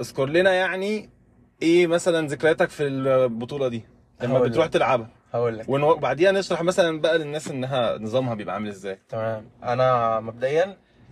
اذكر 0.00 0.26
لنا 0.28 0.52
يعني 0.52 1.15
إيه 1.62 1.86
مثلا 1.86 2.28
ذكرياتك 2.28 2.70
في 2.70 2.86
البطولة 2.86 3.68
دي؟ 3.68 3.84
لما 4.22 4.38
بتروح. 4.38 4.66
تلعبها 4.66 5.08
هقول 5.32 5.58
لك. 5.58 5.68
وبعديها 5.68 6.32
نشرح 6.32 6.62
مثلا 6.62 7.00
بقى 7.00 7.18
للناس 7.18 7.50
إنها 7.50 7.98
نظامها 7.98 8.34
بيبقى 8.34 8.54
عامل 8.54 8.68
إزاي. 8.68 8.98
تمام. 9.08 9.44
أنا 9.62 10.20
مبدئيا 10.20 10.64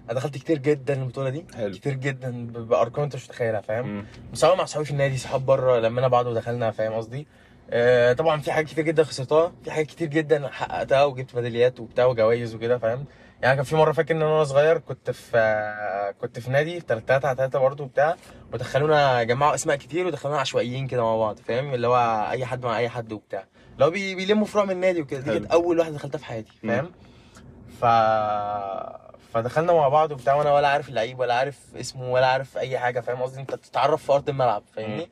أنا 0.05 0.13
دخلت 0.15 0.35
كتير 0.39 0.59
جدا 0.59 0.95
البطولة 1.03 1.31
دي. 1.31 1.45
حلو. 1.55 1.75
كتير 1.75 1.95
جدا 1.95 2.47
بأرقام 2.47 3.05
أنت 3.05 3.15
مش 3.17 3.25
متخيلها 3.25 3.61
فاهم. 3.61 4.07
سواء 4.33 4.57
مع 4.57 4.65
صحابي 4.65 4.85
في 4.85 4.91
النادي 4.91 5.17
صحاب 5.17 5.47
بره 5.47 5.79
لما 5.79 6.09
بعض 6.09 6.27
ودخلنا 6.27 6.71
فاهم 6.71 6.93
قصدي؟ 6.93 7.27
آه 7.71 8.13
طبعا 8.13 8.41
في 8.41 8.53
حاجات 8.53 8.69
كتير 8.71 8.85
جدا 8.85 9.05
خسرتها 9.05 9.53
في 9.65 9.71
حاجات 9.71 9.87
كتير 9.87 10.09
جدا 10.09 10.49
حققتها 10.49 11.05
وجبت 11.05 11.35
ميداليات 11.35 11.81
وبتاع 11.81 12.05
وجوائز 12.05 12.55
وكده 12.55 12.79
فاهم؟ 12.79 13.05
يعني 13.45 13.57
كان 13.57 13.65
في 13.65 13.77
مرة 13.77 13.93
فاكر 13.93 14.15
إن 14.15 14.23
أنا 14.23 14.31
وأنا 14.31 14.45
صغير 14.45 14.79
كنت 14.79 15.11
في 15.11 16.15
كنت 16.21 16.39
في 16.39 16.51
نادي 16.51 16.81
تلاتة 16.81 17.27
على 17.29 17.37
تلاتة 17.37 17.59
برضه 17.59 17.85
وبتاع 17.85 18.17
ودخلونا 18.53 19.23
جمعوا 19.23 19.55
أسماء 19.55 19.77
كتير 19.77 20.07
ودخلونا 20.07 20.39
عشوائيين 20.41 20.87
كده 20.87 21.03
مع 21.03 21.17
بعض 21.17 21.39
فاهم 21.39 21.75
اللي 21.75 21.87
هو 21.87 22.27
أي 22.31 22.47
حد 22.47 22.65
مع 22.67 22.79
أي 22.79 22.89
حد 22.89 23.13
وبتاع 23.13 23.45
اللي 23.75 23.85
هو 23.85 23.91
بي- 23.91 24.15
بيلموا 24.15 24.47
فروع 24.47 24.65
من 24.65 24.71
النادي 24.71 25.01
وكده 25.03 25.21
دي. 25.21 25.31
كانت 25.33 25.51
أول 25.51 25.79
واحدة 25.79 25.95
دخلتها 25.95 26.19
في 26.19 26.25
حياتي. 26.25 26.53
فاهم 26.63 26.91
ف 27.81 27.85
فدخلنا 29.35 29.73
مع 29.73 29.89
بعض 29.89 30.13
وبتاع 30.13 30.35
وأنا 30.35 30.53
ولا 30.55 30.69
عارف 30.69 30.89
اللعيب 30.89 31.19
ولا 31.19 31.35
عارف 31.35 31.59
اسمه 31.77 32.11
ولا 32.13 32.27
عارف 32.27 32.59
أي 32.59 32.79
حاجة 32.79 33.01
فاهم 33.01 33.23
قصدي 33.23 33.41
أنت 33.41 33.55
بتتعرف 33.55 34.05
في 34.05 34.13
أرض 34.13 34.29
الملعب 34.29 34.63
فاهمني 34.77 35.11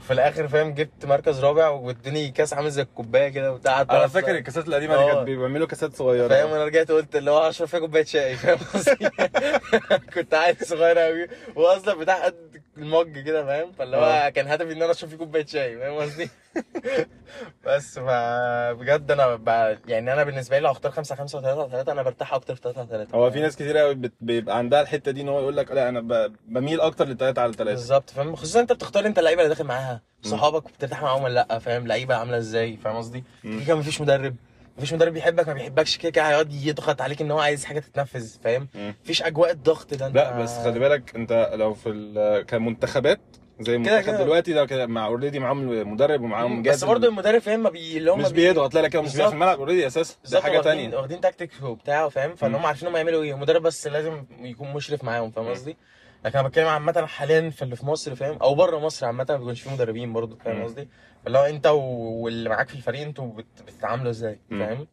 في 0.00 0.12
الآخر 0.12 0.48
فاهم 0.48 0.74
جبت 0.74 1.04
مركز 1.04 1.44
رابع 1.44 1.68
وادوني 1.68 2.30
كاس 2.30 2.52
عامل 2.54 2.70
زي 2.70 2.82
الكوباية 2.82 3.28
كده 3.28 3.52
وبتاع 3.52 3.80
أنا 3.80 4.06
فاكر 4.06 4.30
الكاسات 4.36 4.68
القديمة 4.68 4.96
دي. 5.06 5.12
كانت 5.12 5.18
بيعملوا 5.26 5.66
كاسات 5.66 5.94
صغيرة. 5.96 6.28
فاهم 6.28 6.48
أنا 6.50 6.64
رجعت 6.64 6.90
قلت 6.90 7.16
اللي 7.16 7.30
هو 7.30 7.48
اشرب 7.48 7.68
فيها 7.68 7.80
كوباية 7.80 8.04
شاي 8.04 8.36
فاهم 8.36 8.58
كنت 10.14 10.34
عيل 10.34 10.56
صغير 10.66 10.98
قوي 10.98 11.28
واصلا 11.56 11.94
بتاع 11.94 12.24
قد 12.24 12.62
المج 12.78 13.18
كده 13.18 13.44
فاهم؟ 13.44 13.72
فاللي 13.72 13.96
هو 13.96 14.04
آه. 14.04 14.28
كان 14.28 14.48
هدفي 14.48 14.72
إن 14.72 14.82
أنا 14.82 14.90
أشرب 14.92 15.10
فيه 15.10 15.16
كوباية 15.16 15.46
شاي 15.46 15.78
فاهم 15.78 15.94
قصدي؟ 15.94 16.30
بس 17.66 17.98
فبجد 17.98 19.10
أنا 19.10 19.34
ب... 19.34 19.48
يعني 19.88 20.12
أنا 20.12 20.24
بالنسبة 20.24 20.56
لي 20.58 20.62
لو 20.64 20.70
اختار 20.70 20.92
5 20.92 21.14
5 21.16 21.40
و3 21.40 21.70
3 21.70 21.92
أنا 21.92 22.02
برتاح 22.02 22.34
أكتر 22.34 22.54
في 22.54 22.60
3 22.60 22.84
3 22.86 23.16
هو 23.16 23.30
في 23.30 23.40
ناس 23.40 23.54
كتير 23.56 23.76
قوي 23.78 23.98
بيبقى 24.20 24.58
عندها 24.58 24.80
الحتة 24.80 25.10
دي 25.10 25.20
إن 25.20 25.28
هو 25.28 25.40
يقول 25.40 25.56
لك 25.56 25.70
لا 25.72 25.88
أنا 25.88 26.00
ب- 26.00 26.32
بميل 26.48 26.80
أكتر 26.80 27.04
للتلاتة 27.04 27.42
على 27.42 27.50
التلاته 27.50 27.74
بالظبط 27.76 28.10
فاهم؟ 28.10 28.36
خصوصا 28.36 28.60
أنت 28.60 28.72
بتختار 28.72 29.06
أنت 29.06 29.18
اللعيبة 29.18 29.42
اللي 29.42 29.54
داخل 29.54 29.64
معاها. 29.64 29.83
صحابك 30.22 30.64
بترتاح 30.72 31.02
معاهم 31.02 31.22
ولا 31.22 31.34
لأ؟ 31.48 31.58
فاهم؟ 31.58 31.86
لعيبة 31.86 32.14
عاملة 32.14 32.38
إزاي؟ 32.38 32.76
فاهم 32.76 32.96
قصدي. 32.96 33.24
كده 33.66 33.76
مفيش 33.76 34.00
مدرب. 34.00 34.36
مفيش 34.78 34.92
مدرب 34.92 35.12
بيحبك 35.12 35.48
ما 35.48 35.54
بيحبكش. 35.54 35.96
كده 35.98 36.10
كده 36.10 36.28
هيقعد 36.28 36.52
يضغط 36.52 37.00
عليك 37.00 37.20
إن 37.20 37.30
هو 37.30 37.38
عايز 37.38 37.64
حاجة 37.64 37.80
تتنفذ 37.80 38.28
فاهم. 38.44 38.68
مفيش 39.04 39.22
أجواء 39.22 39.50
الضغط 39.50 39.94
ده. 39.94 40.06
أنت 40.06 40.16
لا 40.16 40.38
بس 40.42 40.58
خلي 40.58 40.78
بالك 40.78 41.14
أنت 41.16 41.50
لو 41.54 41.74
في 41.74 42.44
كمنتخبات 42.48 43.20
زي 43.60 43.74
المنتخب. 43.74 44.14
دلوقتي 44.14 44.52
ده 44.52 44.66
كده 44.66 44.86
مع 44.86 45.06
already 45.06 45.38
معاهم 45.38 45.92
مدرب 45.92 46.20
ومعاهم 46.22 46.62
جهاز 46.62 46.76
بس 46.76 46.84
برضه 46.84 47.08
المدرب 47.08 47.40
فاهم 47.40 47.62
ما 47.62 47.70
بي 47.70 47.98
اللي 47.98 48.12
هم 48.12 48.18
مش 48.20 48.32
بيضغط 48.32 48.74
لا 48.74 48.80
لا 48.80 48.88
كده 48.88 49.02
مش 49.02 49.10
في. 49.12 49.26
الملعب 49.28 49.58
already 49.58 49.86
أساسا. 49.86 50.14
ده 50.30 50.40
حاجة 50.40 50.60
تانية. 50.60 50.96
واخدين 50.96 51.20
تاكتيك 51.20 51.50
وبتاع 51.62 52.08
فاهم؟ 52.08 52.34
فاللي. 52.34 52.56
هم 52.56 52.66
عارفين 52.66 52.88
هم 52.88 52.96
يعملوا 52.96 53.22
إيه. 53.22 53.34
المدرب 53.34 53.62
بس 53.62 53.86
لازم 53.86 54.24
يكون 54.40 54.72
مشرف 54.72 55.04
معاهم 55.04 55.30
فاهم. 55.30 55.48
قصدي؟ 55.48 55.76
لكن 56.24 56.38
أنا 56.38 56.48
بتكلم 56.48 56.66
عامة 56.66 57.06
حاليا 57.06 57.50
في 57.50 57.62
اللي 57.62 57.76
في 57.76 57.86
مصر 57.86 58.14
فاهم 58.14 58.36
أو 58.42 58.54
بره 58.54 58.78
مصر 58.78 59.06
عامة 59.06 59.26
ما 59.30 59.36
بيكونش 59.36 59.60
في 59.62 59.70
مدربين 59.70 60.12
برضه 60.12 60.36
فاهم. 60.44 60.62
قصدي 60.64 60.88
اللي 61.26 61.38
هو 61.38 61.42
أنت 61.44 61.66
واللي 61.66 62.48
معاك 62.48 62.68
في 62.68 62.74
الفريق 62.74 63.00
أنتوا 63.02 63.26
بت- 63.32 63.62
بتتعاملوا 63.66 64.10
إزاي. 64.10 64.38
فاهم 64.50 64.86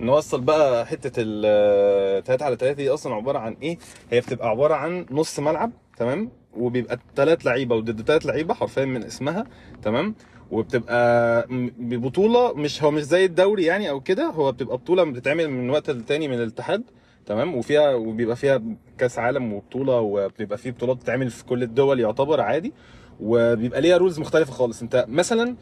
نوصل 0.00 0.40
بقى 0.40 0.86
حتة 0.86 1.12
ال 1.18 2.24
3 2.24 2.44
على 2.44 2.56
3 2.56 2.72
دي 2.76 2.90
أصلا 2.90 3.14
عبارة 3.14 3.38
عن 3.38 3.56
إيه؟ 3.62 3.78
هي 4.10 4.20
بتبقى 4.20 4.48
عبارة 4.48 4.74
عن 4.74 5.06
نص 5.10 5.38
ملعب 5.40 5.70
تمام؟ 5.96 6.30
وبيبقى 6.56 6.98
ثلاث 7.16 7.46
لعيبة 7.46 7.76
وضد 7.76 8.02
ثلاث 8.02 8.26
لعيبة 8.26 8.54
حرفيا 8.54 8.84
من 8.84 9.04
اسمها 9.04 9.46
تمام؟ 9.82 10.14
وبتبقى 10.50 11.46
ببطوله 11.78 12.52
مش 12.54 12.82
هو 12.82 12.90
مش 12.90 13.02
زي 13.02 13.24
الدوري 13.24 13.64
يعني 13.64 13.90
أو 13.90 14.00
كده 14.00 14.24
هو 14.26 14.52
بتبقى 14.52 14.76
بطولة 14.76 15.04
بتتعمل 15.04 15.50
من 15.50 15.70
وقت 15.70 15.90
للتاني 15.90 16.28
من 16.28 16.34
الاتحاد 16.34 16.82
تمام؟ 17.26 17.54
وفيها 17.56 17.94
وبيبقى 17.94 18.36
فيها 18.36 18.62
كاس 18.98 19.18
عالم 19.18 19.52
وبطولة 19.52 20.00
وبيبقى 20.00 20.58
فيه 20.58 20.70
بطولات 20.70 20.96
بتتعمل 20.96 21.30
في 21.30 21.44
كل 21.44 21.62
الدول 21.62 22.00
يعتبر 22.00 22.40
عادي 22.40 22.72
وبيبقى 23.20 23.80
ليها 23.80 23.96
رولز 23.96 24.18
مختلفة 24.20 24.52
خالص. 24.52 24.82
انت 24.82 25.04
مثلا 25.08 25.56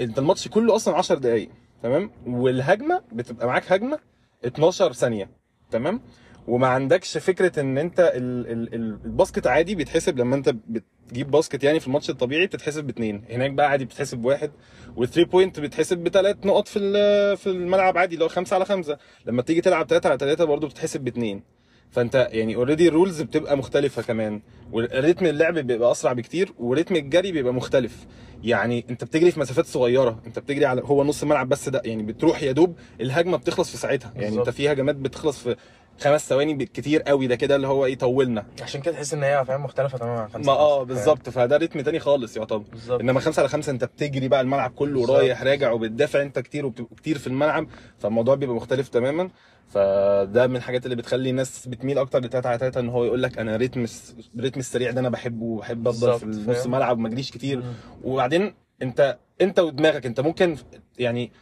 انت 0.00 0.18
الماتش 0.18 0.48
كله 0.48 0.76
أصلا 0.76 0.96
10 0.96 1.18
دقائق 1.18 1.48
تمام؟ 1.82 2.10
والهجمة 2.26 3.00
بتبقى 3.12 3.46
معاك 3.46 3.72
هجمة 3.72 3.98
12 4.44 4.92
ثانية 4.92 5.30
تمام؟ 5.70 6.00
وما 6.48 6.66
عندكش 6.66 7.18
فكرة 7.18 7.60
إن 7.60 7.78
أنت 7.78 8.00
ال 8.00 8.52
ال 8.52 8.74
ال 8.74 8.98
ال 9.04 9.10
basket 9.10 9.46
عادي 9.46 9.74
بيتحسب 9.74 10.18
لما 10.18 10.36
أنت 10.36 10.54
بتجيب 10.68 11.30
basket 11.30 11.64
يعني 11.64 11.80
في 11.80 11.86
الماتش 11.86 12.10
الطبيعي 12.10 12.46
بتتحسب 12.46 12.84
باثنين 12.84 13.24
هناك 13.30 13.50
بقى 13.50 13.70
عادي 13.70 13.84
بتتحسب 13.84 14.18
بواحد 14.18 14.50
وال 14.96 15.04
three 15.04 15.24
point 15.24 15.60
بتتحسب 15.60 15.98
بثلاث 15.98 16.36
نقط 16.46 16.68
في 16.68 16.78
في 17.36 17.46
الملعب 17.46 17.98
عادي 17.98 18.14
اللي 18.14 18.24
هو 18.24 18.28
خمسة 18.28 18.54
على 18.54 18.64
خمسة. 18.64 18.98
لما 19.26 19.42
تيجي 19.42 19.60
تلعب 19.60 19.86
ثلاثة 19.86 20.08
على 20.08 20.18
ثلاثة 20.18 20.44
برضه 20.44 20.68
بتتحسب 20.68 21.00
باثنين 21.00 21.42
فأنت 21.90 22.28
يعني 22.32 22.54
already 22.56 22.88
ال 22.88 22.94
rules 22.94 23.22
بتبقى 23.22 23.56
مختلفة 23.56 24.02
كمان. 24.02 24.42
وريتم 24.72 25.26
اللعب 25.26 25.58
بيبقى 25.58 25.90
أسرع 25.92 26.12
بكتير 26.12 26.52
وريتم 26.58 26.96
الجري 26.96 27.32
بيبقى 27.32 27.54
مختلف. 27.54 28.06
يعني 28.42 28.84
أنت 28.90 29.04
بتجري 29.04 29.30
في 29.30 29.40
مسافات 29.40 29.66
صغيرة 29.66 30.22
أنت 30.26 30.38
بتجري 30.38 30.64
على 30.66 30.82
هو 30.84 31.04
نص 31.04 31.24
ملعب 31.24 31.48
بس 31.48 31.68
ده 31.68 31.82
يعني 31.84 32.02
بتروح 32.02 32.42
يا 32.42 32.52
دوب 32.52 32.76
الهجمة 33.00 33.36
بتخلص 33.36 33.70
في 33.70 33.76
ساعتها. 33.76 34.12
يعني 34.14 34.26
بالظبط. 34.26 34.48
انت 34.48 34.56
في 34.56 34.72
هجمات 34.72 34.96
بتخلص 34.96 35.38
في 35.38 35.56
خمس 36.00 36.28
ثواني 36.28 36.54
بالكتير 36.54 37.02
قوي 37.02 37.26
ده 37.26 37.34
كده 37.36 37.56
اللي 37.56 37.66
هو 37.66 37.86
إيه 37.86 37.98
طولنا 37.98 38.46
عشان 38.62 38.80
كده 38.80 38.94
تحس 38.94 39.14
إن 39.14 39.22
هي 39.22 39.44
فاهم 39.44 39.62
مختلفة 39.64 39.98
تماما 39.98 40.20
عن 40.20 40.28
خمسة 40.28 40.46
ما 40.52 40.58
آه؟ 40.58 40.82
بالظبط 40.82 41.28
فده 41.28 41.56
ريتم 41.56 41.80
تاني 41.80 41.98
خالص 42.00 42.36
يعتبر 42.36 42.64
بالظبط 42.72 43.00
إنما 43.00 43.20
خمسة 43.20 43.40
على 43.40 43.48
خمسة 43.48 43.72
أنت 43.72 43.84
بتجري 43.84 44.28
بقى 44.28 44.40
الملعب 44.40 44.70
كله 44.70 45.00
بالظبط. 45.00 45.16
رايح 45.16 45.42
راجع 45.42 45.72
وبتدافع 45.72 46.22
أنت 46.22 46.38
كتير 46.38 46.66
وبتبقى 46.66 46.94
كتير 46.96 47.18
في 47.18 47.26
الملعب 47.26 47.66
فالموضوع 47.98 48.34
بيبقى 48.34 48.56
مختلف 48.56 48.88
تماما 48.88 49.30
فده 49.68 50.46
من 50.46 50.56
الحاجات 50.56 50.84
اللي 50.84 50.96
بتخلي 50.96 51.30
الناس 51.30 51.68
بتميل 51.68 51.98
أكتر 51.98 52.18
لتلاتة 52.20 52.48
على 52.48 52.58
تلاتة 52.58 52.80
إن 52.80 52.88
هو 52.88 53.04
يقول 53.04 53.22
لك 53.22 53.38
أنا 53.38 53.56
ريتم 53.56 53.86
الريتم 54.36 54.60
السريع 54.60 54.90
ده 54.90 55.00
أنا 55.00 55.08
بحبه 55.08 55.44
وبحب 55.44 55.88
أفضل 55.88 56.18
في 56.18 56.26
نص. 56.50 56.64
الملعب 56.64 56.98
وما 56.98 57.08
أجريش 57.08 57.30
كتير 57.30 57.56
مم. 57.58 57.72
وبعدين 58.04 58.54
أنت 58.82 59.18
أنت 59.40 59.58
ودماغك 59.60 60.06
أنت 60.06 60.20
ممكن 60.20 60.56
يعني 60.98 61.32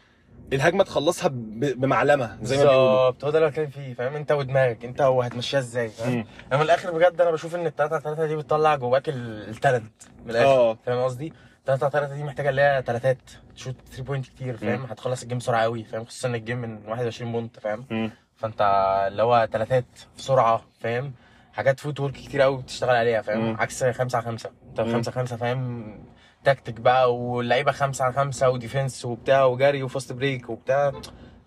الهجمة 0.53 0.85
تخلصها 0.85 1.29
بمعلمة 1.33 2.39
زي 2.43 2.57
ما 2.57 2.63
بيقولوا 2.71 2.91
بالظبط 3.11 3.25
هو 3.25 3.31
ده 3.31 3.39
اللي 3.39 3.51
بتكلم 3.51 3.67
فيه 3.71 3.95
فاهم 3.95 4.15
أنت 4.15 4.33
ودماغك 4.33 4.85
أنت 4.85 5.01
وهتمشيها 5.01 5.61
إزاي 5.61 5.89
فاهم. 5.89 6.25
أنا 6.53 6.57
من 6.57 6.63
الآخر 6.63 6.91
بجد 6.91 7.21
أنا 7.21 7.31
بشوف 7.31 7.55
إن 7.55 7.67
التلاتة 7.67 7.93
على 7.95 8.03
تلاتة 8.03 8.27
دي 8.27 8.37
بتطلع 8.37 8.75
جواك 8.77 9.09
ال- 9.09 9.49
ال 9.49 9.55
talent 9.55 9.93
من 10.25 10.31
الآخر 10.31 10.51
آه 10.51 10.79
فاهم 10.87 11.05
قصدي؟ 11.05 11.33
تلاته 11.67 11.85
على 11.85 11.93
تلاتة 11.93 12.15
دي 12.15 12.25
محتاجة 12.25 12.49
اللي 12.51 12.63
هي 12.63 12.83
تلاتات 12.83 13.19
ت 13.57 13.60
shoot 13.60 13.75
3 13.91 14.03
point 14.03 14.27
كتير 14.27 14.57
فاهم. 14.57 14.85
هتخلص 14.85 15.23
ال 15.23 15.26
game 15.26 15.39
بسرعة 15.39 15.63
قوي 15.63 15.85
فاهم 15.85 16.05
خصوصا 16.05 16.29
إن 16.29 16.35
ال 16.35 16.40
game 16.40 16.59
من 16.59 16.89
21 16.89 17.33
point 17.33 17.59
فاهم. 17.61 18.11
فأنت 18.37 18.61
اللي 19.09 19.23
هو 19.23 19.49
تلاتات 19.53 19.85
بسرعة 20.19 20.63
فاهم 20.81 21.13
حاجات 21.53 21.81
footwork 21.81 22.13
كتير 22.15 22.41
قوي 22.43 22.63
بتشتغل 22.63 22.97
عليها 22.97 23.23
فاهم. 23.23 23.57
عكس 23.61 23.85
خمسة 23.85 24.17
على 24.19 24.27
خمسة 24.27 24.51
انت 24.71 24.81
مم. 24.81 24.93
خمسة 24.93 25.13
على 25.13 25.21
خمسة 25.21 25.37
فاهم 25.37 25.99
تكتيك 26.45 26.81
بقى 26.81 27.17
واللعيبة 27.17 27.73
خمسة 27.73 28.05
على 28.05 28.13
خمسة 28.15 28.49
و 28.51 28.57
defense 28.58 29.05
وبتاع 29.05 29.45
وجري 29.45 29.83
و 29.83 29.89
fast 29.89 30.13
break 30.13 30.51
وبتاع. 30.51 30.93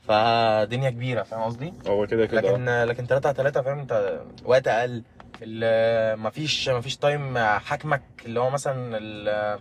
فدنيا 0.01 0.89
كبيرة 0.89 1.23
فاهم 1.23 1.41
قصدي؟ 1.43 1.73
هو 1.87 2.07
كده 2.07 2.25
كده. 2.25 2.41
لكن 2.41 2.65
لكن 2.65 3.05
3 3.05 3.27
على 3.27 3.35
3 3.37 3.61
فاهم؟ 3.61 3.79
انت 3.79 4.19
وقت 4.45 4.67
أقل. 4.67 5.03
مفيش 6.17 6.69
مفيش 6.69 6.97
time 6.97 7.37
حاكمك 7.37 8.01
اللي 8.25 8.39
هو 8.39 8.49
مثلا 8.49 8.97
ال- 8.97 9.59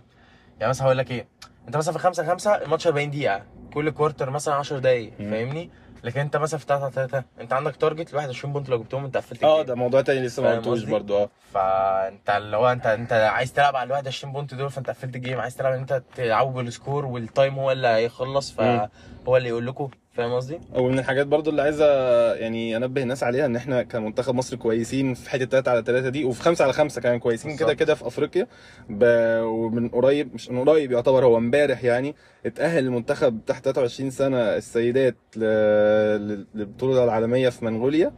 يعني 0.59 0.69
مثلا 0.69 0.85
هقول 0.87 0.97
لك 0.97 1.11
إيه. 1.11 1.27
انت 1.67 1.77
مثلا 1.77 1.93
في 1.93 1.99
5 1.99 2.25
5 2.27 2.55
الماتش 2.55 2.87
40 2.87 3.09
دقيقة 3.11 3.43
كل 3.73 3.89
quarter 3.89 4.29
مثلا 4.29 4.53
10 4.55 4.79
دقايق. 4.79 5.13
فاهمني؟ 5.19 5.69
لكن 6.05 6.19
انت 6.19 6.37
مثلا 6.37 6.59
في 6.59 6.65
3 6.65 6.83
على 6.83 6.91
3 6.93 7.23
انت 7.41 7.53
عندك 7.53 7.75
target 7.75 8.13
ل 8.13 8.15
21 8.15 8.53
point 8.53 8.69
لو 8.69 8.77
جبتهم 8.77 9.05
انت 9.05 9.17
قفلت 9.17 9.43
آه. 9.43 9.61
ده 9.61 9.75
موضوع 9.75 10.01
تاني 10.01 10.25
لسه 10.25 10.43
ما 10.43 10.55
قلتوش؟ 10.55 10.83
برضو 10.83 11.17
آه 11.17 11.29
فانت 11.53 12.29
اللي 12.29 12.57
هو 12.57 12.71
انت 12.71 12.85
انت 12.85 13.13
عايز 13.13 13.53
تلعب 13.53 13.75
على 13.75 13.87
ال 13.87 13.91
21 13.91 14.33
point 14.33 14.53
دول 14.53 14.71
فانت 14.71 14.89
قفلت 14.89 15.15
ال 15.15 15.20
game 15.20 15.39
عايز 15.39 15.55
تلعب 15.55 15.73
ان 15.73 15.79
انت 15.79 16.03
تلعبوا 16.15 16.51
بال 16.51 16.66
score 16.66 17.05
وال 17.05 17.23
time 17.23 17.59
هو 17.59 17.71
اللي 17.71 17.87
هيخلص. 17.87 18.51
فهو 18.51 19.37
اللي 19.37 19.49
يقول 19.49 19.67
لكم 19.67 19.89
فاهم 20.15 20.33
قصدي؟ 20.33 20.59
ومن 20.73 20.99
الحاجات 20.99 21.27
برضو 21.27 21.49
اللي 21.49 21.61
عايزه 21.61 21.85
يعني 22.33 22.77
أنبه 22.77 23.01
الناس 23.03 23.23
عليها 23.23 23.45
إن 23.45 23.55
إحنا 23.55 23.83
كمنتخب 23.83 24.35
مصر 24.35 24.55
كويسين 24.57 25.13
في 25.13 25.29
حتة 25.29 25.45
3 25.45 25.71
على 25.71 25.81
3 25.85 26.09
دي 26.09 26.23
وفي 26.25 26.41
5 26.41 26.63
على 26.63 26.73
5 26.73 27.01
كمان 27.01 27.19
كويسين 27.19 27.51
كده. 27.57 27.73
كده 27.73 27.95
في 27.95 28.07
أفريقيا 28.07 28.47
ب... 28.89 29.03
ومن 29.43 29.89
قريب 29.89 30.33
مش 30.33 30.49
من 30.49 30.69
قريب 30.69 30.91
يعتبر 30.91 31.25
هو 31.25 31.37
امبارح 31.37 31.83
يعني 31.83 32.15
اتأهل 32.45 32.85
المنتخب 32.85 33.39
تحت 33.47 33.63
23 33.65 34.09
سنة 34.11 34.37
السيدات. 34.37 35.15
ل- 35.37 36.45
للبطولة 36.55 37.03
العالمية 37.03 37.49
في 37.49 37.65
منغوليا 37.65 38.11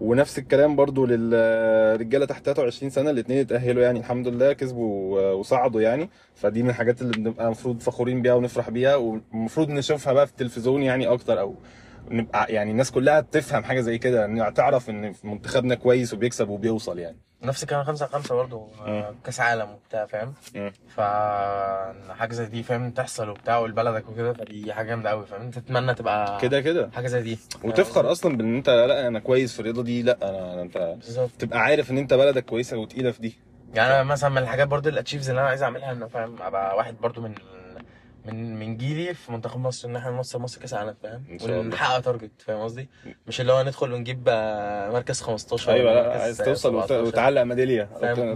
ونفس 0.00 0.38
الكلام 0.38 0.76
برضو 0.76 1.06
للرجالة 1.06 2.26
تحت 2.26 2.44
23 2.44 2.90
سنة 2.90 3.10
الاثنين 3.10 3.38
اتأهلوا 3.38 3.82
يعني 3.82 3.98
الحمد 3.98 4.28
لله 4.28 4.52
كسبوا 4.52 5.20
وصعدوا 5.32 5.80
يعني. 5.80 6.10
فدي 6.34 6.62
من 6.62 6.70
الحاجات 6.70 7.02
اللي 7.02 7.12
بنبقى 7.12 7.44
المفروض 7.46 7.80
فخورين 7.80 8.22
بيها 8.22 8.34
ونفرح 8.34 8.70
بيها 8.70 8.96
والمفروض 8.96 9.68
نشوفها 9.70 10.12
بقى 10.12 10.26
في 10.26 10.32
التلفزيون 10.32 10.82
يعني 10.82 11.06
أكتر 11.06 11.40
أو 11.40 11.54
نبقى 12.10 12.52
يعني 12.52 12.70
الناس 12.70 12.90
كلها 12.90 13.20
تفهم 13.20 13.62
حاجة 13.64 13.80
زي 13.80 13.98
كده 13.98 14.24
إن 14.24 14.54
تعرف 14.54 14.90
إن 14.90 15.14
منتخبنا 15.24 15.74
كويس 15.74 16.14
وبيكسب 16.14 16.48
وبيوصل 16.48 16.98
يعني. 16.98 17.16
نفس 17.42 17.62
الكلام 17.62 17.84
5 17.84 18.02
على 18.04 18.12
5 18.12 18.34
برضه 18.34 18.66
مم. 18.86 19.04
كأس 19.24 19.40
عالم 19.40 19.70
وبتاع 19.70 20.06
فاهم؟ 20.06 20.34
مم. 20.54 20.72
فحاجه 20.96 22.32
زي 22.32 22.46
دي 22.46 22.62
فاهم؟ 22.62 22.90
تحصل 22.90 23.28
وبتاع 23.28 23.58
ولبلدك 23.58 24.08
وكده 24.08 24.32
فدي 24.32 24.72
حاجة 24.74 24.86
جامدة 24.86 25.10
قوي 25.10 25.26
فاهم؟ 25.26 25.40
انت 25.42 25.58
تتمنى 25.58 25.94
تبقى 25.94 26.38
كده 26.40 26.60
كده. 26.60 26.90
حاجة 26.94 27.06
زي 27.06 27.22
دي. 27.22 27.38
وتفخر 27.64 28.12
أصلا 28.12 28.36
بإن 28.36 28.56
أنت 28.56 28.68
لأ 28.70 29.06
أنا 29.06 29.18
كويس 29.18 29.52
في 29.54 29.60
الرياضة 29.60 29.82
دي 29.82 30.02
لأ 30.02 30.18
أنا 30.22 30.62
أنت 30.62 30.78
بالظبط. 30.96 31.30
تبقى 31.38 31.58
عارف 31.58 31.90
إن 31.90 31.98
أنت 31.98 32.14
بلدك 32.14 32.44
كويسة 32.44 32.76
وتقيلة 32.76 33.10
في 33.10 33.20
دي. 33.22 33.38
يعني 33.74 33.94
أنا 33.94 34.02
مثلا 34.02 34.30
من 34.30 34.38
الحاجات 34.38 34.68
برضو 34.68 34.88
ال 34.88 34.92
achieves 34.92 35.28
اللي 35.30 35.40
أنا 35.40 35.48
عايز 35.48 35.62
أعملها 35.62 35.92
ان 35.92 36.08
فاهم؟ 36.08 36.42
أبقى 36.42 36.76
واحد 36.76 36.94
برضو 37.00 37.20
من 37.20 37.34
من 38.24 38.54
من 38.58 38.76
جيلي 38.76 39.14
في 39.14 39.32
منتخب 39.32 39.60
مصر 39.60 39.88
إن 39.88 39.96
إحنا 39.96 40.10
نوصل 40.10 40.38
مصر 40.40 40.60
كأس 40.60 40.74
عالم 40.74 40.94
فاهم. 41.02 41.24
ونحقق 41.42 42.00
target 42.00 42.30
فاهم 42.46 42.60
قصدي؟ 42.62 42.88
مش 43.26 43.40
اللي 43.40 43.52
هو 43.52 43.62
ندخل 43.62 43.92
ونجيب 43.92 44.24
آه، 44.28 44.90
مركز 44.90 45.20
15 45.20 45.72
أيوه 45.72 45.94
لا 45.94 46.22
عايز 46.22 46.38
توصل 46.38 46.74
وت- 46.74 46.84
17. 46.84 47.02
وتعلق 47.04 47.42
ميدالية 47.42 47.88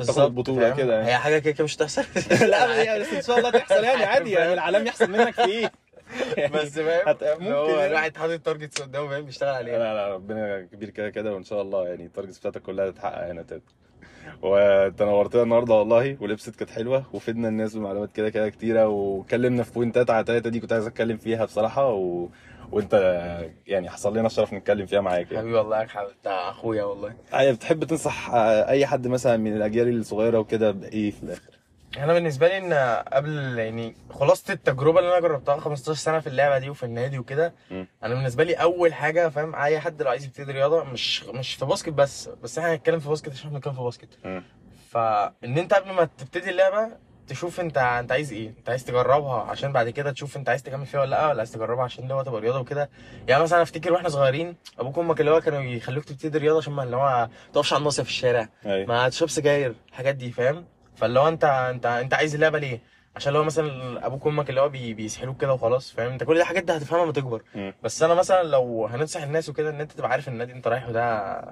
تاخد 0.07 0.35
بطولة؟ 0.35 0.71
كده 0.77 0.95
يعني. 0.95 1.07
هي 1.09 1.17
حاجة 1.17 1.39
كده 1.39 1.65
مش 1.65 1.77
تحصل 1.77 2.03
لا 2.51 2.99
بس 3.01 3.13
إن 3.13 3.23
شاء 3.23 3.39
الله 3.39 3.51
تحصل 3.51 3.85
يعني 3.85 4.05
عادي 4.13 4.31
يعني 4.31 4.53
العالم 4.53 4.87
يحصل 4.87 5.11
منك 5.11 5.35
في 5.35 5.45
إيه؟ 5.45 5.73
يعني 6.37 6.53
بس 6.59 6.69
فاهم؟ 6.79 7.09
هت- 7.09 7.25
ممكن 7.41 7.53
هو 7.53 7.69
يعني. 7.69 7.87
الواحد 7.87 8.17
حاطط 8.17 8.41
targets 8.41 8.83
قدامه 8.83 9.09
فاهم؟ 9.09 9.25
بيشتغل 9.25 9.55
عليها. 9.55 9.79
لا 9.79 9.95
لا 9.95 10.15
ربنا 10.15 10.61
كبير 10.73 10.91
كده 10.91 11.11
كده 11.11 11.35
وإن 11.35 11.45
شاء 11.45 11.63
الله 11.63 11.89
يعني 11.89 12.05
ال 12.07 12.11
targets 12.11 12.39
بتاعتك 12.39 12.63
كلها 12.63 12.91
تتحقق 12.91 13.27
هنا 13.31 13.43
تاني. 13.43 13.63
وانت 14.43 15.03
نورتنا 15.03 15.43
النهارده 15.43 15.75
والله 15.75 16.17
وال 16.21 16.29
episode 16.29 16.57
كانت 16.57 16.71
حلوة 16.71 17.05
وفدنا 17.13 17.49
الناس 17.49 17.75
بمعلومات 17.77 18.13
كده 18.13 18.31
كده 18.31 18.49
كتيرة 18.49 18.87
واتكلمنا 18.89 19.63
في 19.63 19.73
point 19.73 20.04
ات 20.04 20.11
على 20.11 20.25
ثلاثة 20.27 20.51
دي 20.51 20.61
كنت 20.61 20.73
عايز 20.73 20.87
أتكلم 20.87 21.17
فيها 21.17 21.45
بصراحة 21.45 21.93
و... 21.93 22.29
وانت 22.73 22.95
يعني 23.67 23.91
حصل 23.91 24.17
لنا 24.17 24.27
الشرف 24.27 24.53
نتكلم 24.53 24.87
فيها 24.87 25.01
معاك 25.01 25.27
يعني. 25.27 25.39
حبيبي 25.39 25.57
والله 25.59 25.83
انت 25.83 26.27
أخويا 26.27 26.85
والله. 26.85 27.13
أي- 27.33 27.37
بتحب 27.55 27.85
تنصح 27.85 28.31
أي 28.69 28.87
حد 28.87 29.07
مثلا 29.09 29.37
من 29.37 29.57
الأجيال 29.57 29.99
الصغيرة 29.99 30.39
وكده 30.39 30.71
بإيه 30.71 31.11
في 31.11 31.23
الآخر؟ 31.23 31.51
أنا 31.99 32.13
بالنسبة 32.13 32.49
لي 32.49 32.59
ان 32.59 32.73
قبل 33.13 33.59
يعني 33.59 33.97
خلاصة 34.11 34.53
التجربة 34.55 34.99
اللي 34.99 35.11
أنا 35.19 35.21
جربتها 35.29 35.57
15 35.61 35.95
سنة 36.01 36.21
في 36.21 36.27
اللعبة 36.27 36.59
دي 36.59 36.71
وفي 36.71 36.83
النادي 36.83 37.19
وكده. 37.19 37.55
أنا 37.71 38.15
بالنسبة 38.15 38.45
لي 38.45 38.55
اول 38.55 38.95
حاجة 38.95 39.29
فاهم 39.29 39.55
اي 39.55 39.81
حد 39.81 40.03
لو 40.03 40.11
عايز 40.11 40.25
يبتدي 40.25 40.53
رياضة 40.53 40.85
مش 40.85 41.25
مش 41.25 41.55
في 41.55 41.65
basket 41.65 41.89
بس 41.93 42.29
بس 42.43 42.59
إحنا 42.59 42.75
هنتكلم 42.75 42.99
في 43.01 43.09
basket 43.09 43.31
عشان 43.33 43.51
بنتكلم 43.51 43.73
في 43.75 43.81
basket. 43.81 44.09
فان 44.91 45.59
انت 45.59 45.75
قبل 45.75 45.93
ما 45.93 46.05
تبتدي 46.05 46.51
اللعبة 46.51 46.89
تشوف 47.29 47.61
انت 47.61 47.79
انت 47.79 48.13
عايز 48.13 48.33
إيه 48.33 48.49
انت 48.49 48.71
عايز 48.71 48.85
تجربها 48.85 49.41
عشان 49.43 49.73
بعد 49.73 49.89
كده 49.91 50.11
تشوف 50.13 50.37
انت 50.37 50.49
عايز 50.49 50.63
تكمل 50.63 50.87
فيها 50.87 51.01
ولا 51.01 51.11
لأ 51.11 51.29
ولا 51.29 51.39
عايز 51.39 51.53
تجربها 51.53 51.85
عشان 51.85 52.03
اللي 52.03 52.15
هو 52.15 52.23
تبقى 52.23 52.41
رياضة 52.41 52.61
وكده 52.61 52.91
يعني 53.29 53.43
مثلا 53.43 53.63
أفتكر 53.63 53.93
وإحنا 53.93 54.09
صغيرين 54.09 54.57
أبوك 54.79 54.97
وأمك 54.99 55.21
اللي 55.21 55.31
هو 55.31 55.41
كانوا 55.41 55.61
يخلوك 55.63 56.05
تبتدي 56.05 56.39
رياضة 56.39 56.59
عشان 56.59 56.73
ما 56.73 56.83
اللي 56.83 56.97
هو 56.97 57.01
ما 57.03 57.29
تقفش 57.53 57.73
على 57.73 57.79
الناصية 57.81 58.03
في 58.03 58.09
الشارع 58.09 58.49
أيوه 58.67 58.87
ما 58.89 59.09
تشرب 59.09 59.29
سجاير 59.29 59.75
الحاجات 59.89 60.15
دي 60.15 60.33
فاهم 60.33 60.65
فاللي 60.97 61.21
هو 61.21 61.29
انت 61.29 61.45
انت 61.45 61.87
انت 61.87 62.15
عايز 62.15 62.35
اللعبة 62.35 62.59
ليه؟ 62.59 62.81
عشان 63.17 63.33
لو 63.33 63.45
مثلا 63.45 64.07
أبوك 64.07 64.27
وأمك 64.27 64.51
اللي 64.51 64.61
هو 64.61 64.69
بي 64.69 64.95
بيسحلوك 64.95 65.41
كده 65.41 65.53
وخلاص 65.53 65.93
فاهم؟ 65.93 66.13
انت 66.13 66.25
كل 66.25 66.35
دي 66.35 66.45
حاجات 66.45 66.65
دي 66.65 66.73
هتفهمها 66.73 67.05
لما 67.05 67.13
تكبر. 67.13 67.43
بس 67.83 68.03
أنا 68.03 68.15
مثلا 68.15 68.43
لو 68.43 68.87
هننصح 68.87 69.23
الناس 69.23 69.49
وكده 69.49 69.71
إن 69.71 69.81
أنت 69.81 69.93
تبقى 69.93 70.11
عارف 70.11 70.29
النادي 70.29 70.53
أنت 70.53 70.69
رايحه 70.69 70.93
ده 70.93 71.43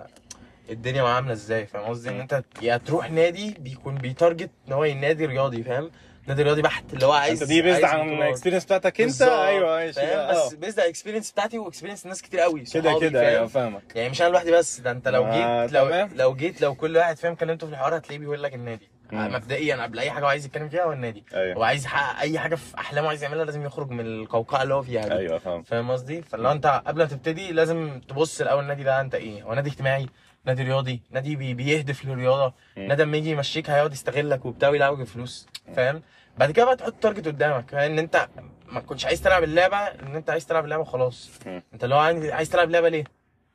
الدنيا 0.71 1.03
معاه 1.03 1.15
عاملة 1.15 1.33
إزاي 1.33 1.67
فاهم 1.67 1.85
قصدي؟ 1.85 2.11
إن 2.11 2.21
أنت 2.21 2.43
يا 2.63 2.77
تروح 2.77 3.11
نادي 3.11 3.55
بيكون 3.59 3.95
بي 3.95 4.09
target 4.09 4.51
إن 4.69 4.73
هو 4.73 4.85
نادي 4.85 5.27
رياضي 5.27 5.63
فاهم؟ 5.63 5.91
نادي 6.27 6.43
رياضي 6.43 6.63
بحت 6.63 6.85
اللي 6.95 7.07
هو 7.07 7.13
عايز 7.13 7.43
أنت 7.43 7.53
دي 7.53 7.63
based 7.63 7.85
عن. 7.85 8.09
ال 8.13 8.17
experience 8.17 8.65
بتاعتك 8.65 9.01
أنت؟ 9.01 9.23
أيوه 9.23 9.77
ماشي. 9.77 10.01
آه. 10.01 10.47
بس 10.47 10.55
based 10.55 10.79
على 10.81 10.87
ال 10.87 10.91
experience 10.91 11.33
بتاعتي 11.33 11.59
و 11.59 11.63
experience 11.63 12.07
ناس 12.07 12.23
كتير 12.23 12.41
قوي 12.41 12.61
كده 12.61 12.99
كده؟ 13.01 13.29
أيوه 13.29 13.47
فاهمك. 13.47 13.83
يعني 13.97 14.09
مش 14.09 14.23
أنا 14.23 14.29
لوحدي 14.29 14.51
بس 14.53 14.81
ده 14.81 14.91
أنت 14.91 15.09
لو 15.09 15.25
آه، 15.25 15.67
جيت 15.67 15.73
لو 16.15 16.35
جيت 16.35 16.61
لو 16.61 16.75
كل 16.75 16.97
واحد 16.97 17.17
فاهم 17.19 17.35
كلمته 17.35 17.67
في 17.67 17.73
الحوار 17.73 17.97
هتلاقيه 17.97 18.19
بيقول 18.19 18.43
لك 18.43 18.55
النادي. 18.55 18.89
مبدئيا 19.13 19.83
قبل 19.83 19.99
أي 19.99 20.11
حاجة 20.11 20.25
هو 20.25 20.29
عايز 20.29 20.47
يتكلم 20.47 20.69
فيها 20.69 20.85
هو 20.85 20.93
النادي. 20.93 21.25
أيوه. 21.35 21.57
هو 21.57 21.63
عايز 21.63 21.85
يحقق 21.85 22.21
أي 22.21 22.39
حاجة 22.39 22.55
في 22.55 22.79
أحلامه 22.79 23.09
عايز 23.09 23.23
يعملها 23.23 23.45
لازم 23.45 23.65
يخرج 23.65 23.91
من 23.91 24.07
القوقعة 24.07 24.63
اللي 24.63 24.75
هو 24.75 24.83
فيها 24.83 25.03
دي. 25.09 25.13
أيوه 25.15 25.39
فاهم. 25.39 25.63
فاهم 25.63 25.91
قصدي؟ 25.91 26.23
فلو 26.23 26.53
أنت 26.53 26.83
قبل 26.87 26.99
ما 26.99 27.09
تبتدي 27.09 27.53
لازم 27.53 28.01
تبص 28.09 28.41
الأول 28.41 28.63
النادي 28.63 28.83
ده 28.83 29.01
أنت 29.01 29.15
إيه. 29.15 29.43
هو 29.43 29.55
نادي 29.55 29.71
اجتماعي 29.71 30.07
نادي 30.45 30.63
رياضي 30.63 31.03
نادي 31.11 31.37
بي 31.37 31.55
بيهدف 31.55 32.05
للرياضة. 32.05 32.55
نادي 32.77 33.03
لما 33.03 33.17
يجي 33.17 33.31
يمشيك 33.31 33.71
هيقعد 33.71 33.93
يستغلك 33.93 34.45
وبتاع 34.45 34.69
ويلعبك 34.69 35.05
فلوس 35.07 35.49
فاهم؟ 35.77 36.03
بعد 36.39 36.51
كده 36.51 36.65
بقى 36.65 36.77
تحط 36.77 36.95
target 36.95 37.27
قدامك. 37.27 37.71
فاهم 37.71 37.93
إن 37.93 37.99
أنت 37.99 38.29
ما 38.67 38.81
تكونش 38.81 39.05
عايز 39.07 39.23
تلعب 39.23 39.43
اللعبة 39.45 39.77
إن 39.77 40.17
أنت 40.17 40.31
عايز 40.31 40.47
تلعب 40.47 40.65
اللعبة 40.65 40.83
وخلاص. 40.83 41.31
مم. 41.47 41.63
أنت 41.75 41.85
اللي 41.85 41.95
هو 41.95 41.99
عايز 41.99 42.25
عايز 42.25 42.51
تلعب 42.51 42.71
لعبه 42.71 42.89
ليه؟ 42.89 43.05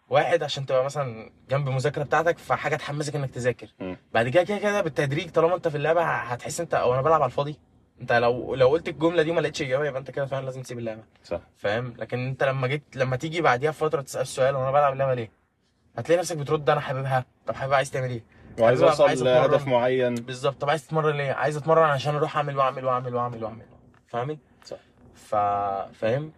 واحد 0.09 0.43
عشان 0.43 0.65
تبقى 0.65 0.85
مثلا 0.85 1.31
جنب 1.49 1.67
المذاكرة 1.67 2.03
بتاعتك 2.03 2.37
فحاجة 2.37 2.75
تحمسك 2.75 3.15
إنك 3.15 3.29
تذاكر. 3.29 3.67
بعد 4.13 4.29
كده 4.29 4.43
كده 4.43 4.57
كده 4.57 4.81
بالتدريج 4.81 5.29
طالما 5.29 5.55
أنت 5.55 5.67
في 5.67 5.77
اللعبة 5.77 6.03
هتحس 6.03 6.61
أنت 6.61 6.73
أو 6.73 6.93
أنا 6.93 7.01
بلعب 7.01 7.21
على 7.21 7.29
الفاضي. 7.29 7.59
أنت 8.01 8.11
لو 8.13 8.55
لو 8.55 8.67
قلت 8.67 8.87
الجملة 8.87 9.23
دي 9.23 9.31
وما 9.31 9.41
لقيتش 9.41 9.61
إجابة 9.61 9.85
يبقى 9.85 9.99
أنت 9.99 10.11
كده 10.11 10.25
فعلا 10.25 10.45
لازم 10.45 10.61
تسيب 10.61 10.79
اللعبة. 10.79 11.03
صح. 11.23 11.39
فاهم؟ 11.57 11.93
لكن 11.97 12.27
أنت 12.27 12.43
لما 12.43 12.67
جيت 12.67 12.83
لما 12.95 13.15
تيجي 13.15 13.41
بعديها 13.41 13.71
بفترة 13.71 14.01
تسأل 14.01 14.21
السؤال 14.21 14.55
وأنا 14.55 14.71
بلعب 14.71 14.93
اللعبة 14.93 15.13
ليه؟ 15.13 15.31
هتلاقي 15.97 16.19
نفسك 16.19 16.37
بترد 16.37 16.69
أنا 16.69 16.79
حاببها. 16.79 17.25
طب 17.47 17.55
حابب 17.55 17.73
عايز 17.73 17.91
تعمل 17.91 18.09
إيه؟ 18.09 18.23
وعايز 18.59 18.83
أوصل. 18.83 19.25
لهدف 19.25 19.67
معين. 19.67 20.15
بالظبط. 20.15 20.61
طب 20.61 20.69
عايز 20.69 20.87
تتمرن 20.87 21.17
ليه؟ 21.17 21.31
عايز 21.31 21.57
أتمرن 21.57 21.89
عشان 21.89 22.15
أروح 22.15 22.37
أعمل 22.37 22.57
وأعمل 22.57 22.85
وأعمل 22.85 23.15
وأعمل 23.15 23.43
وأعمل. 23.43 23.65
فاهمني؟ 24.07 24.39
صح. 24.65 24.77
ف 25.15 25.35
فاهم. 25.99 26.31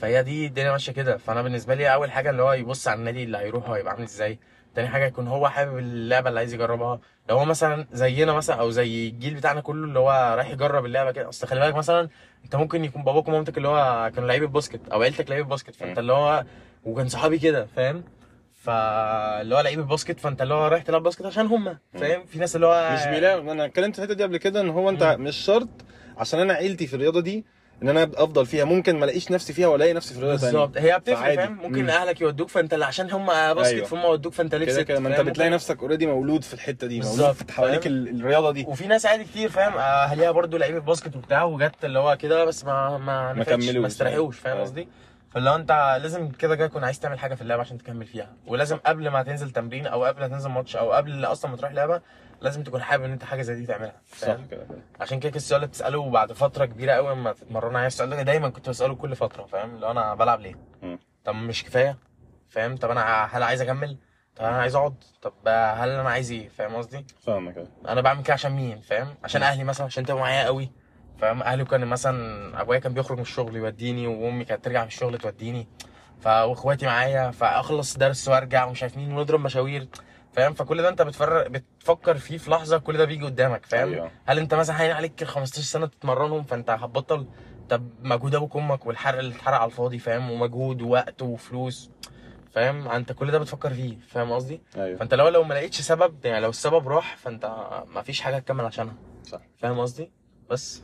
فهي 0.00 0.22
دي 0.22 0.46
الدنيا 0.46 0.72
ماشية 0.72 0.92
كده. 0.92 1.16
فأنا 1.16 1.42
بالنسبة 1.42 1.74
لي 1.74 1.92
أول 1.94 2.10
حاجة 2.10 2.30
اللي 2.30 2.42
هو 2.42 2.52
يبص 2.52 2.88
على 2.88 2.98
النادي 2.98 3.22
اللي 3.24 3.38
هيروح 3.38 3.70
هيبقى 3.70 3.92
عامل 3.92 4.02
إزاي. 4.04 4.38
تاني 4.74 4.88
حاجة 4.88 5.06
يكون 5.06 5.28
هو 5.28 5.48
حابب 5.48 5.78
اللعبة 5.78 6.28
اللي 6.28 6.40
عايز 6.40 6.54
يجربها. 6.54 7.00
لو 7.28 7.38
هو 7.38 7.44
مثلا 7.44 7.86
زينا 7.92 8.32
مثلا 8.32 8.56
أو 8.56 8.70
زي 8.70 9.08
الجيل 9.08 9.34
بتاعنا 9.34 9.60
كله 9.60 9.84
اللي 9.84 9.98
هو 9.98 10.34
رايح 10.36 10.50
يجرب 10.50 10.84
اللعبة 10.84 11.10
كده. 11.12 11.28
أصل 11.28 11.46
خلي 11.46 11.60
بالك 11.60 11.74
مثلا 11.74 12.08
أنت 12.44 12.56
ممكن 12.56 12.84
يكون 12.84 13.04
باباك 13.04 13.28
ومامتك 13.28 13.56
اللي 13.56 13.68
هو 13.68 14.10
كانوا 14.14 14.28
لعيبة 14.28 14.46
basket 14.46 14.88
أو 14.92 15.02
عيلتك 15.02 15.30
لعيبة 15.30 15.48
basket. 15.48 15.74
فأنت. 15.74 15.98
اللي 15.98 16.12
هو 16.12 16.44
وكان 16.84 17.08
صحابي 17.08 17.38
كده 17.38 17.66
فاهم؟ 17.76 18.04
فاللي 18.62 19.54
هو 19.54 19.60
لعيبة 19.60 19.82
basket. 19.82 20.20
فأنت 20.20 20.42
اللي 20.42 20.54
هو 20.54 20.66
رايح 20.66 20.82
تلعب 20.82 21.02
basket 21.02 21.26
عشان 21.26 21.46
هم 21.46 21.78
فاهم؟ 21.94 22.24
في 22.24 22.38
ناس 22.38 22.56
اللي 22.56 22.66
هو 22.66 22.90
مش 22.92 23.06
بيلاقي 23.14 23.40
أنا 23.40 23.64
اتكلمت 23.64 23.96
في 23.96 24.02
الحتة 24.02 24.14
دي 24.14 24.22
قبل 24.22 24.36
كده 24.36 24.60
إن 24.60 24.70
هو 24.70 24.90
أنت. 24.90 25.02
مش 25.02 25.36
شرط 25.36 25.68
عشان 26.18 26.40
أنا 26.40 26.54
عيلتي 26.54 26.86
في 26.86 26.94
الرياضة 26.94 27.20
دي 27.20 27.44
إن 27.82 27.88
أنا 27.88 28.02
أفضل 28.16 28.46
فيها 28.46 28.64
ممكن 28.64 28.96
ما 28.98 29.04
ألاقيش 29.04 29.30
نفسي 29.30 29.52
فيها 29.52 29.68
وألاقي 29.68 29.92
نفسي 29.92 30.14
في 30.14 30.20
رياضه 30.20 30.36
ثانية 30.36 30.52
بالظبط 30.52 30.76
هي 30.78 30.98
بتفرق. 30.98 31.34
فاهم 31.34 31.52
ممكن 31.62 31.82
مم. 31.82 31.90
اهلك 31.90 32.20
يودوك 32.20 32.48
فأنت 32.48 32.74
اللي 32.74 32.84
عشان 32.84 33.10
هم 33.10 33.26
basket 33.26 33.74
أيوة. 33.74 33.86
فهم 33.86 34.04
ودوك 34.04 34.32
فأنت 34.32 34.54
لبست 34.54 34.74
كده 34.74 34.82
كده 34.82 35.00
ما 35.00 35.08
أنت؟ 35.08 35.20
بتلاقي 35.20 35.50
ممكن- 35.50 35.54
نفسك 35.54 35.80
already 35.80 36.06
مولود 36.06 36.44
في 36.44 36.54
الحتة 36.54 36.86
دي 36.86 37.00
مولود 37.00 37.16
بالظبط، 37.18 37.50
حواليك 37.50 37.86
الرياضة 37.86 38.52
دي 38.52 38.64
وفي 38.68 38.86
ناس 38.86 39.06
عادي 39.06 39.24
كتير 39.24 39.48
فاهم 39.50 39.72
أهاليها 39.78 40.30
برضو 40.30 40.56
لعيبة 40.56 40.78
basket 40.78 41.16
وبتاع 41.16 41.44
وجت 41.44 41.84
اللي 41.84 41.98
هو 41.98 42.16
كده 42.16 42.44
بس 42.44 42.64
ما 42.64 42.98
ما 42.98 43.32
ما 43.32 43.44
كملوش. 43.44 43.76
ما 43.76 43.86
استريحوش 43.86 44.38
فاهم 44.38 44.52
أيوة. 44.54 44.64
قصدي 44.66 44.88
فاللي 45.30 45.54
أنت 45.54 45.98
لازم 46.02 46.28
كده 46.30 46.56
كده 46.56 46.66
تكون 46.66 46.84
عايز 46.84 47.00
تعمل 47.00 47.18
حاجة 47.18 47.34
في 47.34 47.42
اللعبة 47.42 47.60
عشان 47.60 47.78
تكمل 47.78 48.06
فيها 48.06 48.28
ولازم 48.46 48.76
قبل 48.76 49.08
ما 49.08 49.22
تنزل 49.22 49.50
تمرين 49.50 49.86
أو 49.86 50.04
قبل 50.04 50.20
ما 50.20 50.28
تنزل 50.28 50.50
ماتش 50.50 50.76
أو 50.76 50.92
قبل 50.92 51.24
أصلا 51.24 51.50
ما 51.50 51.56
تروح 51.56 51.72
لعبة 51.72 52.00
لازم 52.40 52.62
تكون 52.62 52.82
حابب 52.82 53.04
إن 53.04 53.12
أنت 53.12 53.24
حاجة 53.24 53.42
زي 53.42 53.54
دي 53.54 53.66
تعملها 53.66 54.00
صح. 54.16 54.36
كده 54.50 54.66
عشان 55.00 55.20
كده 55.20 55.36
السؤال 55.36 55.56
اللي 55.56 55.68
بتسأله 55.68 56.10
بعد 56.10 56.32
فترة 56.32 56.64
كبيرة 56.64 56.92
قوي 56.92 57.12
لما 57.12 57.32
تتمرن 57.32 57.76
عليه 57.76 57.86
السؤال 57.86 58.10
ده 58.10 58.22
دايما 58.22 58.48
كنت 58.48 58.68
بسأله 58.68 58.94
كل 58.94 59.16
فترة 59.16 59.44
فاهم؟ 59.46 59.76
لو 59.76 59.90
أنا 59.90 60.14
بلعب 60.14 60.40
ليه. 60.40 60.54
طب 61.24 61.34
مش 61.34 61.64
كفاية؟ 61.64 61.96
فاهم؟ 62.48 62.76
طب 62.76 62.90
أنا 62.90 63.24
هل 63.24 63.42
عايز 63.42 63.60
أكمل؟ 63.60 63.96
طب 64.36 64.44
أنا 64.44 64.56
عايز 64.56 64.74
أقعد؟ 64.74 64.94
طب 65.22 65.32
هل 65.46 65.90
أنا 65.90 66.10
عايز 66.10 66.32
إيه؟ 66.32 66.48
فاهم 66.48 66.74
قصدي؟ 66.76 67.06
فاهمك 67.26 67.56
أيوة. 67.56 67.68
أنا 67.88 68.00
بعمل 68.00 68.22
كده 68.22 68.32
عشان 68.34 68.52
مين؟ 68.52 68.80
فاهم؟ 68.80 69.14
عشان 69.24 69.42
أهلي 69.42 69.64
مثلا 69.64 69.86
عشان 69.86 70.04
تبقوا 70.04 70.20
معايا 70.20 70.44
قوي 70.44 70.70
فاهم؟ 71.18 71.42
أهلي 71.42 71.64
كان 71.64 71.86
مثلا 71.86 72.60
أبويا 72.60 72.78
كان 72.78 72.94
بيخرج 72.94 73.16
من 73.16 73.22
الشغل 73.22 73.56
يوديني 73.56 74.06
وأمي 74.06 74.44
كانت 74.44 74.64
ترجع 74.64 74.80
من 74.80 74.86
الشغل 74.86 75.18
توديني 75.18 75.68
ف 76.20 76.26
واخواتي 76.26 76.86
معايا 76.86 77.30
فأخلص 77.30 77.96
درس 77.96 78.28
وأرجع 78.28 78.64
ومش 78.64 78.82
عارف 78.82 78.96
مين 78.96 79.12
ونضرب 79.12 79.40
مشاوير. 79.40 79.88
فاهم؟ 80.32 80.54
فكل 80.54 80.82
ده 80.82 80.88
انت 80.88 81.02
بتفرق 81.02 81.46
بتفكر 81.48 82.16
فيه 82.18 82.38
في 82.38 82.50
لحظة 82.50 82.78
كل 82.78 82.96
ده 82.96 83.04
بيجي 83.04 83.24
قدامك 83.24 83.66
فاهم؟ 83.66 83.88
أيوة. 83.92 84.10
هل 84.26 84.38
انت 84.38 84.54
مثلا 84.54 84.80
هين 84.82 84.90
عليك 84.90 85.22
ال 85.22 85.28
15 85.28 85.62
سنة 85.62 85.86
تتمرنهم 85.86 86.42
فانت 86.42 86.70
هتبطل؟ 86.70 87.26
طب 87.68 87.90
مجهود 88.02 88.34
أبوك 88.34 88.54
وأمك 88.54 88.86
والحرق 88.86 89.18
اللي 89.18 89.34
اتحرق 89.34 89.56
على 89.56 89.70
الفاضي 89.70 89.98
فاهم؟ 89.98 90.30
ومجهود 90.30 90.82
ووقت 90.82 91.22
وفلوس 91.22 91.90
فاهم؟ 92.52 92.88
انت 92.88 93.12
كل 93.12 93.30
ده 93.30 93.38
بتفكر 93.38 93.70
فيه 93.74 93.98
فاهم 94.08 94.32
قصدي؟ 94.32 94.60
أيوه. 94.76 94.98
فانت 94.98 95.14
لو 95.14 95.28
لو 95.28 95.44
ما 95.44 95.54
لقيتش 95.54 95.80
سبب 95.80 96.24
يعني 96.24 96.40
لو 96.40 96.50
السبب 96.50 96.88
راح 96.88 97.16
فانت 97.16 97.44
ما 97.94 98.02
فيش 98.02 98.20
حاجة 98.20 98.38
تكمل 98.38 98.64
عشانها. 98.64 98.94
صح. 99.22 99.40
فاهم 99.58 99.78
قصدي؟ 99.78 100.10
بس. 100.50 100.82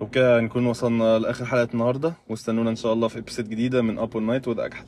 وبكده 0.00 0.40
نكون 0.40 0.66
وصلنا 0.66 1.18
لآخر 1.18 1.44
حلقة 1.44 1.68
النهارده 1.74 2.14
واستنونا 2.28 2.70
إن 2.70 2.76
شاء 2.76 2.92
الله 2.92 3.08
في 3.08 3.18
episode 3.18 3.48
جديدة 3.48 3.82
من 3.82 3.98
up 3.98 4.16
night 4.16 4.48
with 4.48 4.60
أجحد. 4.60 4.86